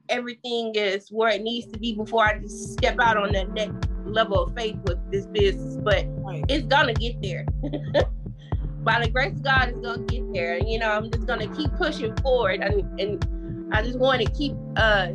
[0.09, 3.89] everything is where it needs to be before I just step out on that next
[4.05, 5.77] level of faith with this business.
[5.77, 6.07] But
[6.49, 7.47] it's gonna get there.
[8.83, 10.57] By the grace of God, it's gonna get there.
[10.57, 14.31] And you know, I'm just gonna keep pushing forward, and, and I just want to
[14.33, 15.09] keep uh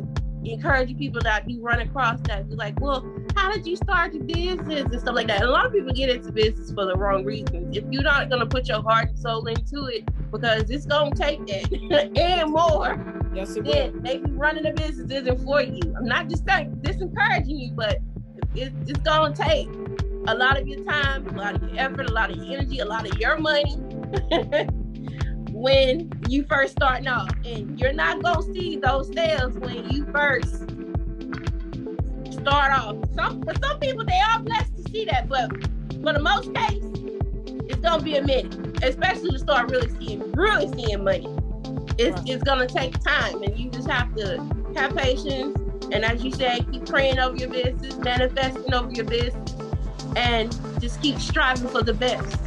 [0.44, 3.02] encouraging people that you run across that be like, well,
[3.36, 5.42] how did you start your business and stuff like that?
[5.42, 7.76] And a lot of people get into business for the wrong reasons.
[7.76, 11.46] If you're not gonna put your heart and soul into it, because it's gonna take
[11.46, 13.30] that and more.
[13.34, 14.00] Yes, it then will.
[14.00, 15.80] maybe running a business isn't for you.
[15.96, 17.98] I'm not just saying disencouraging you, but
[18.54, 19.68] it's, it's gonna take
[20.28, 22.78] a lot of your time, a lot of your effort, a lot of your energy,
[22.78, 23.76] a lot of your money.
[25.50, 30.75] when you first starting off and you're not gonna see those sales when you first
[32.46, 32.96] start off.
[33.14, 35.50] Some for some people they are blessed to see that, but
[36.02, 36.84] for the most case,
[37.68, 41.26] it's gonna be a minute, especially to start really seeing really seeing money.
[41.98, 42.28] It's right.
[42.28, 44.38] it's gonna take time, and you just have to
[44.76, 45.58] have patience.
[45.90, 49.54] And as you said, keep praying over your business, manifesting over your business,
[50.14, 52.38] and just keep striving for the best.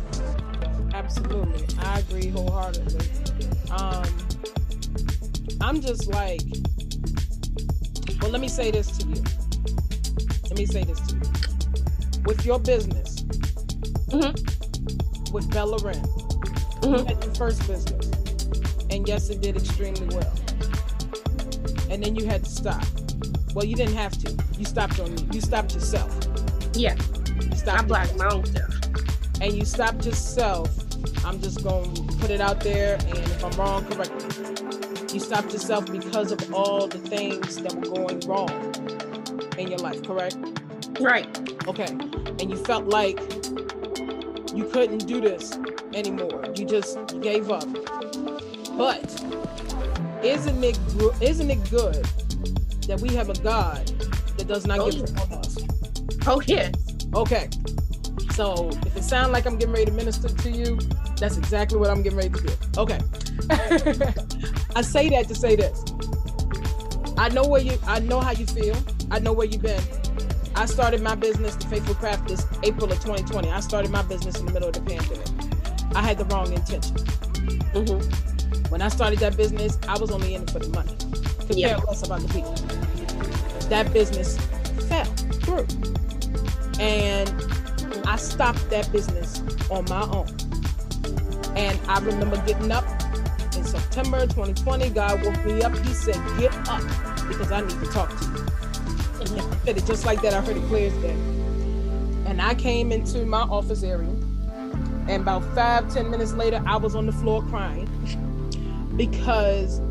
[0.93, 3.05] Absolutely, I agree wholeheartedly.
[3.71, 4.05] Um,
[5.59, 6.41] I'm just like,
[8.21, 9.21] well, let me say this to you
[10.49, 11.21] let me say this to you.
[12.25, 13.21] With your business,
[14.09, 15.31] mm-hmm.
[15.31, 16.03] with Bel Larenn,
[16.81, 16.95] mm-hmm.
[16.95, 18.11] you had your first business.
[18.89, 20.33] And yes, it did extremely well.
[21.91, 22.83] And then you had to stop.
[23.53, 24.43] Well, you didn't have to.
[24.57, 26.17] You stopped on you stopped yourself.
[26.73, 26.95] Yeah.
[27.41, 28.73] You stopped I blocked my own self.
[29.41, 30.75] And you stopped yourself.
[31.23, 35.13] I'm just going to put it out there, and if I'm wrong, correct me.
[35.13, 39.08] You stopped yourself because of all the things that were going wrong
[39.59, 40.37] in your life, correct?
[40.99, 41.27] Right.
[41.67, 41.87] Okay.
[41.87, 43.19] And you felt like
[44.55, 45.57] you couldn't do this
[45.93, 46.45] anymore.
[46.55, 47.67] You just gave up.
[48.77, 49.03] But
[50.23, 50.79] isn't it
[51.21, 52.05] isn't it good
[52.87, 53.85] that we have a God
[54.37, 55.57] that does not oh, give up on us?
[56.25, 56.73] Oh yes.
[57.13, 57.49] Oh, okay.
[58.33, 60.79] So if it sounds like I'm getting ready to minister to you,
[61.17, 62.53] that's exactly what I'm getting ready to do.
[62.77, 62.99] Okay.
[64.75, 65.83] I say that to say this.
[67.17, 68.75] I know where you I know how you feel.
[69.11, 69.81] I know where you've been.
[70.55, 73.49] I started my business, The Faithful Craft, this April of 2020.
[73.49, 75.95] I started my business in the middle of the pandemic.
[75.95, 76.95] I had the wrong intention.
[77.73, 78.69] Mm-hmm.
[78.69, 80.95] When I started that business, I was only in it for the money.
[81.47, 81.69] Could yeah.
[81.69, 82.53] care less about the people.
[83.69, 84.37] That business
[84.87, 85.05] fell
[85.45, 85.65] through.
[86.79, 87.29] And
[88.05, 89.41] I stopped that business
[89.71, 90.27] on my own.
[91.55, 92.85] And I remember getting up
[93.55, 94.89] in September 2020.
[94.91, 95.75] God woke me up.
[95.77, 96.83] He said, Get up
[97.27, 98.48] because I need to talk to you
[99.29, 100.33] said it just like that.
[100.33, 101.15] I heard it clear as day.
[102.25, 104.09] And I came into my office area,
[105.07, 107.89] and about five, ten minutes later, I was on the floor crying
[108.95, 109.81] because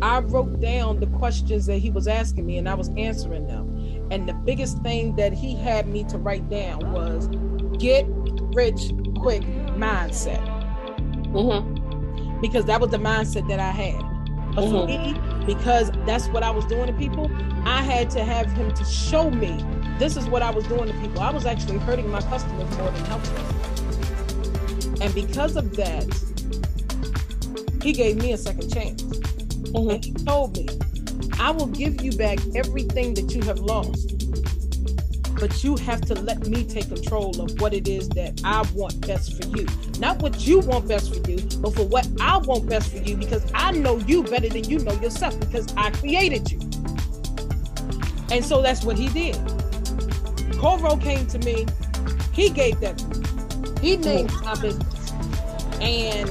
[0.00, 4.08] I wrote down the questions that he was asking me and I was answering them.
[4.10, 7.28] And the biggest thing that he had me to write down was
[7.78, 8.06] get
[8.54, 9.42] rich quick
[9.76, 10.44] mindset.
[11.32, 12.40] Mm-hmm.
[12.40, 14.13] Because that was the mindset that I had.
[14.54, 14.76] But mm-hmm.
[14.76, 17.30] for me, because that's what I was doing to people,
[17.64, 19.64] I had to have him to show me
[19.98, 21.20] this is what I was doing to people.
[21.20, 25.02] I was actually hurting my customers more than helping them.
[25.02, 26.06] And because of that,
[27.82, 29.02] he gave me a second chance.
[29.02, 29.90] Mm-hmm.
[29.90, 30.68] And he told me,
[31.38, 34.23] I will give you back everything that you have lost.
[35.38, 39.06] But you have to let me take control of what it is that I want
[39.06, 39.66] best for you.
[39.98, 43.16] Not what you want best for you, but for what I want best for you
[43.16, 46.60] because I know you better than you know yourself because I created you.
[48.30, 49.36] And so that's what he did.
[50.58, 51.66] Coro came to me,
[52.32, 53.00] he gave that.
[53.80, 55.12] He named my business.
[55.80, 56.28] And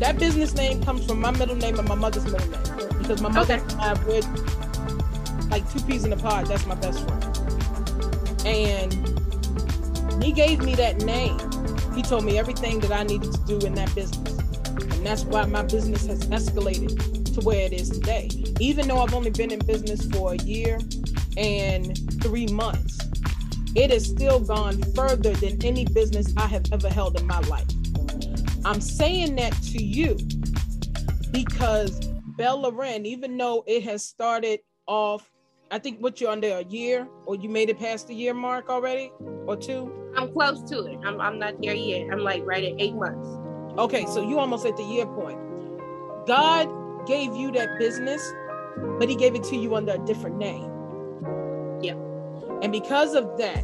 [0.00, 2.98] that business name comes from my middle name and my mother's middle name.
[2.98, 3.62] Because my mother okay.
[3.62, 4.24] and I read
[5.50, 6.46] like two peas in a pod.
[6.46, 7.24] That's my best friend.
[8.46, 11.38] And he gave me that name.
[11.94, 14.38] He told me everything that I needed to do in that business.
[14.96, 18.28] And that's why my business has escalated to where it is today.
[18.60, 20.78] Even though I've only been in business for a year
[21.36, 22.98] and three months,
[23.74, 27.66] it has still gone further than any business I have ever held in my life.
[28.64, 30.16] I'm saying that to you
[31.30, 32.00] because
[32.36, 35.30] Bel Larenn, even though it has started off,
[35.70, 38.70] I think what you're under a year, or you made it past the year mark
[38.70, 39.12] already,
[39.46, 39.92] or two.
[40.16, 40.98] I'm close to it.
[41.04, 42.08] I'm I'm not there yet.
[42.10, 43.28] I'm like right at eight months.
[43.78, 45.38] Okay, so you almost at the year point.
[46.26, 48.32] God gave you that business,
[48.98, 50.70] but He gave it to you under a different name.
[51.82, 51.94] Yeah.
[52.62, 53.62] And because of that,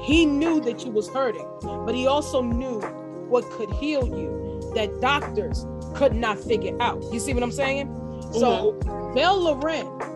[0.00, 2.80] He knew that you was hurting, but He also knew
[3.28, 5.66] what could heal you that doctors
[5.96, 7.02] could not figure out.
[7.12, 7.88] You see what I'm saying?
[7.88, 8.38] Mm-hmm.
[8.38, 8.72] So
[9.14, 10.13] Bel Larenn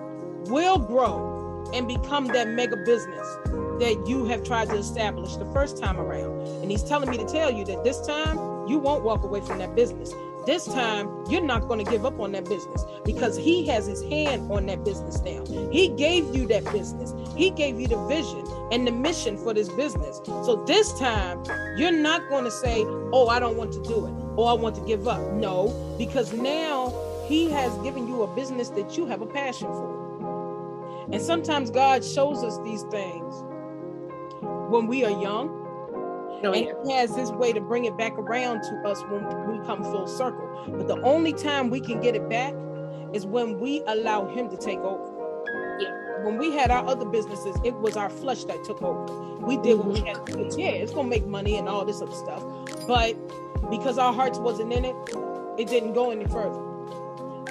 [0.48, 3.26] will grow and become that mega business
[3.78, 6.40] that you have tried to establish the first time around.
[6.62, 8.36] And he's telling me to tell you that this time
[8.68, 10.12] you won't walk away from that business.
[10.46, 14.02] This time, you're not going to give up on that business because he has his
[14.04, 15.44] hand on that business now.
[15.70, 19.68] He gave you that business, he gave you the vision and the mission for this
[19.68, 20.22] business.
[20.24, 21.44] So this time,
[21.76, 22.82] you're not going to say,
[23.12, 25.20] Oh, I don't want to do it, or I want to give up.
[25.34, 25.68] No,
[25.98, 26.94] because now
[27.26, 29.97] he has given you a business that you have a passion for.
[31.12, 33.44] And sometimes God shows us these things
[34.70, 35.58] when we are young
[36.44, 39.66] Oh, and he has his way to bring it back around to us when we
[39.66, 40.48] come full circle.
[40.68, 42.54] But the only time we can get it back
[43.12, 45.04] is when we allow him to take over.
[45.80, 46.24] Yeah.
[46.24, 49.38] When we had our other businesses, it was our flesh that took over.
[49.38, 50.06] We did what we mm-hmm.
[50.06, 50.60] had to do.
[50.60, 52.44] Yeah, it's gonna make money and all this other stuff.
[52.86, 53.14] But
[53.68, 54.94] because our hearts wasn't in it,
[55.58, 56.67] it didn't go any further.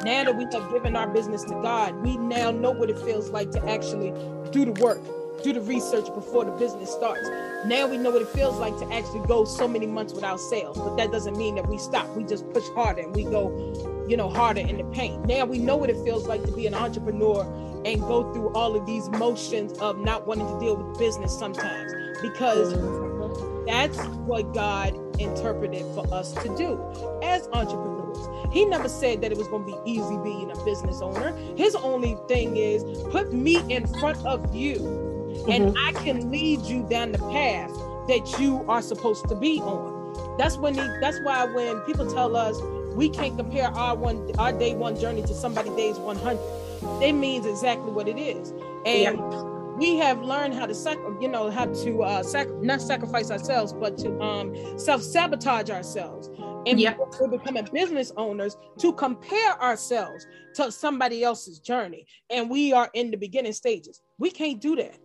[0.04, 3.30] Now that we have given our business to God, we now know what it feels
[3.30, 4.12] like to actually
[4.52, 5.02] do the work
[5.44, 7.28] do the research before the business starts.
[7.66, 10.78] Now we know what it feels like to actually go so many months without sales,
[10.78, 12.08] but that doesn't mean that we stop.
[12.16, 15.26] We just push harder and we go, you know, harder in the paint.
[15.26, 17.44] Now we know what it feels like to be an entrepreneur
[17.86, 21.94] and go through all of these motions of not wanting to deal with business sometimes
[22.22, 22.74] because
[23.66, 26.80] that's what God interpreted for us to do
[27.24, 27.97] as entrepreneurs.
[28.52, 31.36] He never said that it was going to be easy being a business owner.
[31.56, 35.52] His only thing is put me in front of you mm-hmm.
[35.52, 37.72] and I can lead you down the path
[38.08, 40.38] that you are supposed to be on.
[40.38, 42.60] That's when he, that's why when people tell us
[42.96, 47.46] we can't compare our one our day one journey to somebody days 100, it means
[47.46, 48.52] exactly what it is.
[48.86, 49.57] And yeah.
[49.78, 53.74] We have learned how to sac- you know how to uh sac- not sacrifice ourselves
[53.74, 56.30] but to um self-sabotage ourselves
[56.66, 56.96] and yeah.
[57.20, 60.26] we're becoming business owners to compare ourselves
[60.56, 64.98] to somebody else's journey and we are in the beginning stages we can't do that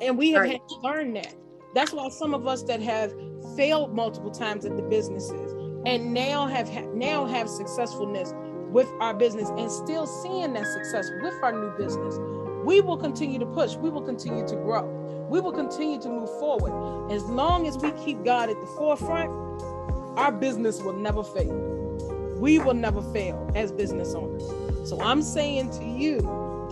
[0.00, 0.52] and we have right.
[0.52, 1.34] had to learn that.
[1.74, 3.12] That's why some of us that have
[3.56, 5.52] failed multiple times at the businesses
[5.86, 8.32] and now have now have successfulness
[8.70, 12.16] with our business and still seeing that success with our new business.
[12.64, 13.74] We will continue to push.
[13.76, 14.84] We will continue to grow.
[15.28, 17.12] We will continue to move forward.
[17.12, 19.30] As long as we keep God at the forefront,
[20.18, 21.54] our business will never fail.
[22.38, 24.42] We will never fail as business owners.
[24.88, 26.20] So I'm saying to you,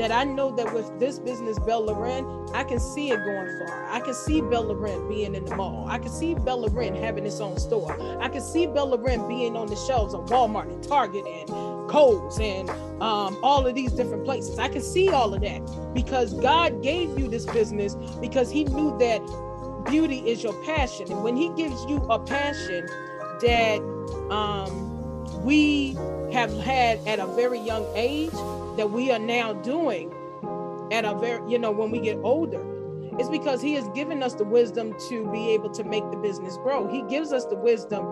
[0.01, 3.86] that I know that with this business, Bel Larenn, I can see it going far.
[3.91, 5.86] I can see Bel Larenn being in the mall.
[5.88, 7.95] I can see Bel Larenn having its own store.
[8.18, 11.51] I can see Bel Larenn being on the shelves of Walmart and Target and
[11.91, 12.70] Kohl's and
[13.03, 14.59] um, all of these different places.
[14.59, 15.61] I can see all of that
[15.93, 19.20] because God gave you this business because He knew that
[19.91, 21.11] beauty is your passion.
[21.11, 22.86] And when He gives you a passion
[23.41, 23.80] that
[24.30, 25.95] um, we
[26.32, 28.30] have had at a very young age,
[28.76, 30.14] that we are now doing
[30.93, 32.64] at a very, you know, when we get older,
[33.18, 36.57] it's because he has given us the wisdom to be able to make the business
[36.59, 36.86] grow.
[36.88, 38.05] He gives us the wisdom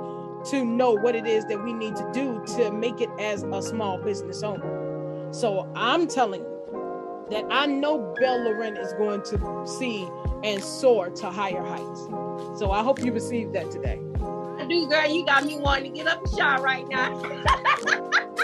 [0.47, 3.63] to know what it is that we need to do to make it as a
[3.63, 5.33] small business owner.
[5.33, 10.09] So I'm telling you that I know Bel Larenn is going to see
[10.45, 12.01] and soar to higher heights.
[12.59, 14.01] So I hope you received that today.
[14.59, 15.07] I do, girl.
[15.07, 17.21] You got me wanting to get up and shot right now.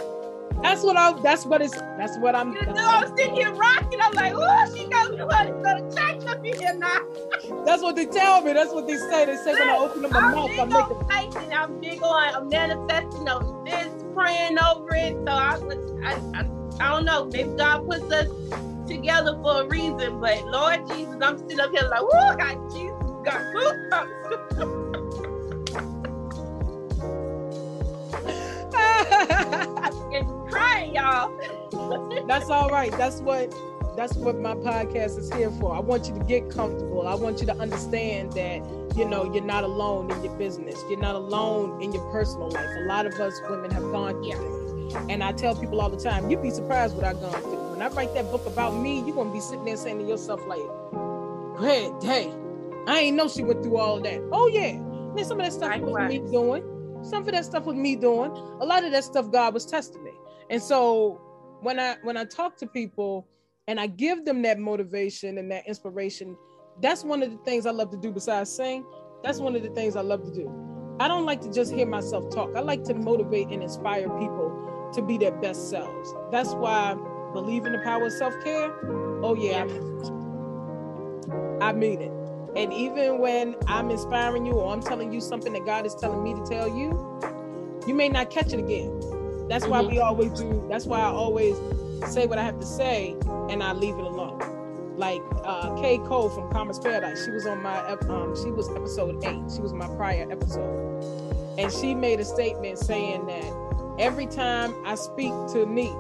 [0.65, 1.15] that's what I.
[1.23, 1.77] That's what it's.
[1.99, 2.55] That's what I'm.
[2.55, 4.01] You know, I'm sitting here rocking.
[4.03, 7.01] I'm like, oh, she got me wanting to go to church up in here now.
[7.67, 8.55] that's what they tell me.
[8.55, 9.27] That's what they say.
[9.27, 11.09] They say when I open up my I'm mouth, big I'm on making.
[11.11, 15.17] faith and I'm big on I'm manifesting those this, praying over it.
[15.27, 15.59] So I,
[16.05, 16.45] I, I,
[16.81, 17.27] I don't know.
[17.27, 18.29] Maybe God puts us
[18.87, 20.19] together for a reason.
[20.21, 24.09] But Lord Jesus, I'm sitting up here like, whoa, I got Jesus, got goosebumps.
[30.55, 32.27] crying, y'all.
[32.27, 32.93] that's all right.
[32.93, 33.55] That's what.
[33.97, 35.73] That's what my podcast is here for.
[35.73, 37.07] I want you to get comfortable.
[37.07, 38.57] I want you to understand that
[38.97, 40.83] you know you're not alone in your business.
[40.91, 42.67] You're not alone in your personal life.
[42.77, 45.97] A lot of us women have gone through things, and I tell people all the
[45.97, 47.71] time, you'd be surprised what I've gone through.
[47.71, 50.45] When I write that book about me, you're gonna be sitting there saying to yourself
[50.49, 50.67] like,
[51.57, 52.33] "Great day,
[52.89, 55.81] I ain't know she went through all that." Oh yeah, and some of that stuff
[55.81, 56.65] was me doing.
[57.05, 58.33] Some of that stuff was me doing.
[58.61, 60.13] A lot of that stuff God was testing me,
[60.51, 61.21] and so
[61.61, 63.27] when I when I talk to people
[63.69, 66.37] and I give them that motivation and that inspiration,
[66.81, 68.85] that's one of the things I love to do besides sing.
[69.23, 70.53] That's one of the things I love to do.
[71.01, 72.51] I don't like to just hear myself talk.
[72.55, 76.15] I like to motivate and inspire people to be their best selves.
[76.31, 78.73] That's why I believe in the power of self-care.
[79.25, 79.65] Oh yeah,
[81.61, 82.13] I mean it.
[82.57, 86.23] And even when I'm inspiring you or I'm telling you something that God is telling
[86.23, 87.21] me to tell you,
[87.89, 88.93] you may not catch it again.
[89.49, 89.91] That's why Mhm.
[89.91, 90.65] we always do.
[90.69, 91.57] That's why I always
[92.09, 93.17] say what I have to say
[93.51, 94.39] and I leave it alone.
[94.97, 97.79] Like uh, Kay Cole from Commerce Paradise, she was on my
[98.09, 99.43] um, she was episode eight.
[99.55, 101.03] She was my prior episode,
[101.59, 103.45] and she made a statement saying that
[103.99, 105.93] every time I speak to me,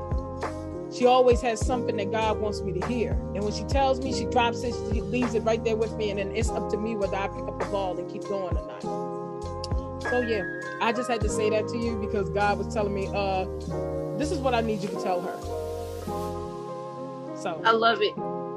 [0.93, 3.11] she always has something that God wants me to hear.
[3.35, 6.11] And when she tells me, she drops it, she leaves it right there with me,
[6.11, 8.57] and then it's up to me whether I pick up the ball and keep going
[8.57, 9.14] or not.
[10.11, 10.43] So yeah,
[10.81, 13.47] I just had to say that to you because God was telling me, uh,
[14.19, 15.39] this is what I need you to tell her.
[17.37, 18.13] So I love it.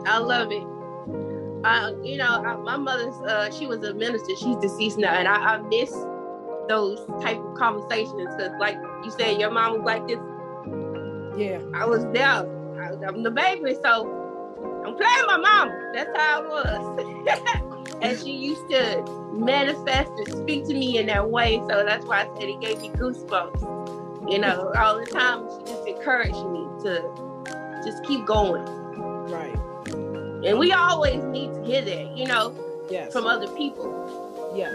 [0.05, 0.63] I love it.
[1.63, 4.35] I, you know, I, my mother's, uh, she was a minister.
[4.35, 5.91] She's deceased now, and I, I miss
[6.67, 10.19] those type of conversations because, like you said, your mom was like this.
[11.37, 12.25] yeah, I was there.
[12.79, 14.07] I, I'm the baby, so
[14.85, 15.71] I'm playing my mom.
[15.93, 17.63] That's how it was.
[18.01, 21.61] and she used to manifest and speak to me in that way.
[21.69, 24.31] So that's why I said it gave me goosebumps.
[24.31, 28.65] You know, all the time she just encouraged me to just keep going.
[29.31, 29.55] right.
[30.45, 32.53] And we always need to hear that, you know,
[32.89, 33.11] Yes.
[33.11, 34.51] from other people.
[34.55, 34.73] Yes,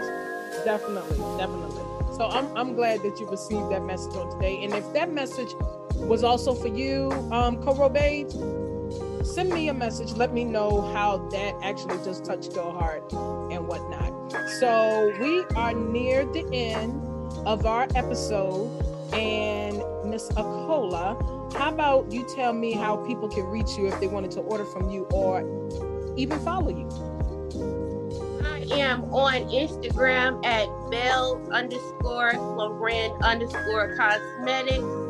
[0.65, 1.81] definitely, definitely.
[2.15, 4.63] So I'm I'm glad that you received that message on today.
[4.63, 5.49] And if that message
[5.95, 8.35] was also for you, um, CoRo Babes,
[9.33, 10.13] send me a message.
[10.13, 14.31] Let me know how that actually just touched your heart and whatnot.
[14.59, 17.01] So we are near the end
[17.47, 18.69] of our episode,
[19.11, 21.17] and Miss Acolla,
[21.55, 24.65] how about you tell me how people can reach you if they wanted to order
[24.65, 25.41] from you or
[26.15, 26.87] even follow you?
[28.45, 35.02] I am on Instagram at Bel underscore Larenn underscore cosmetics.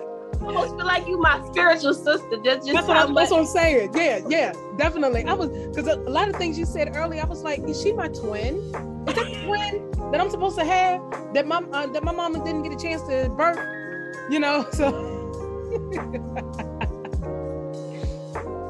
[0.40, 2.38] I almost feel like you my spiritual sister.
[2.42, 3.14] That's just That's what, I, much.
[3.16, 3.90] that's what I'm saying.
[3.94, 5.24] Yeah, yeah, definitely.
[5.24, 7.80] I was because a, a lot of things you said earlier, I was like, is
[7.82, 8.56] she my twin?
[9.06, 11.02] Is that the twin that I'm supposed to have
[11.34, 13.58] that my uh, that my mama didn't get a chance to birth?
[14.30, 14.90] You know, so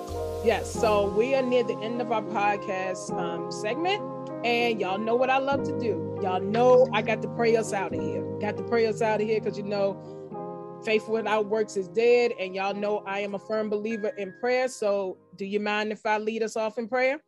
[0.45, 4.03] Yes, so we are near the end of our podcast um, segment.
[4.45, 6.18] And y'all know what I love to do.
[6.20, 8.22] Y'all know I got to pray us out of here.
[8.41, 12.33] Got to pray us out of here because you know, faith without works is dead.
[12.41, 14.66] And y'all know I am a firm believer in prayer.
[14.66, 17.22] So do you mind if I lead us off in prayer?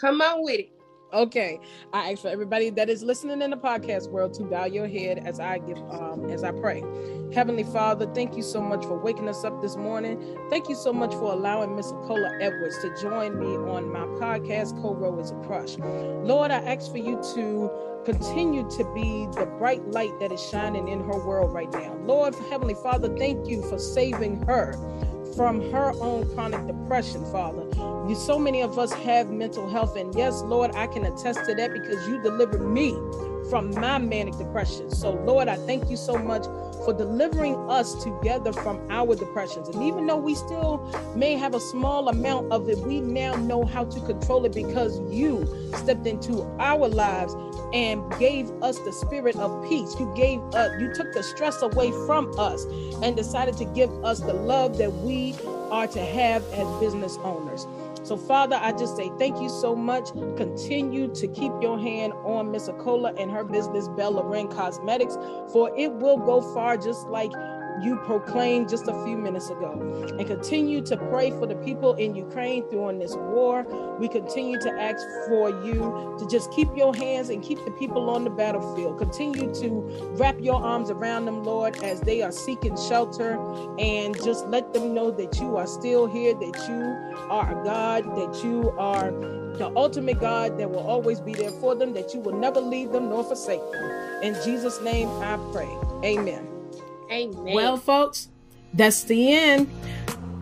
[0.00, 0.77] Come on with it.
[1.12, 1.58] Okay.
[1.94, 5.22] I ask for everybody that is listening in the podcast world to bow your head
[5.24, 6.82] as I give um as I pray.
[7.32, 10.38] Heavenly Father, thank you so much for waking us up this morning.
[10.50, 14.78] Thank you so much for allowing Miss Acolla Edwards to join me on my podcast,
[14.82, 15.78] CoRo is a Crush.
[16.26, 17.70] Lord, I ask for you to
[18.04, 21.96] continue to be the bright light that is shining in her world right now.
[22.04, 24.74] Lord, Heavenly Father, thank you for saving her
[25.34, 27.64] from her own chronic depression, Father.
[28.08, 31.54] You, so many of us have mental health, and yes, Lord, I can attest to
[31.54, 32.90] that because you delivered me
[33.50, 34.90] from my manic depression.
[34.90, 36.44] So, Lord, I thank you so much
[36.84, 39.68] for delivering us together from our depressions.
[39.68, 40.78] And even though we still
[41.16, 45.00] may have a small amount of it, we now know how to control it because
[45.10, 47.34] you stepped into our lives
[47.72, 49.98] and gave us the spirit of peace.
[49.98, 52.64] You gave us, you took the stress away from us
[53.02, 55.34] and decided to give us the love that we
[55.70, 57.66] are to have as business owners.
[58.04, 60.12] So, Father, I just say thank you so much.
[60.36, 65.16] Continue to keep your hand on Miss Acolla and her business, Bel Larenn Cosmetics,
[65.52, 67.32] for it will go far just like
[67.82, 69.72] you proclaimed just a few minutes ago.
[70.18, 73.64] And continue to pray for the people in Ukraine during this war.
[73.98, 78.10] We continue to ask for you to just keep your hands and keep the people
[78.10, 78.98] on the battlefield.
[78.98, 79.68] Continue to
[80.18, 83.38] wrap your arms around them, Lord, as they are seeking shelter
[83.78, 88.04] and just let them know that you are still here, that you are a God,
[88.16, 89.10] that you are
[89.58, 92.92] the ultimate God that will always be there for them, that you will never leave
[92.92, 94.22] them nor forsake them.
[94.22, 95.68] In Jesus' name I pray.
[96.04, 96.57] Amen.
[97.10, 97.54] Amen.
[97.54, 98.28] Well, folks,
[98.74, 99.70] that's the end.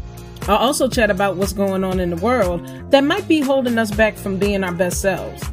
[0.43, 3.91] I'll also chat about what's going on in the world that might be holding us
[3.91, 5.43] back from being our best selves.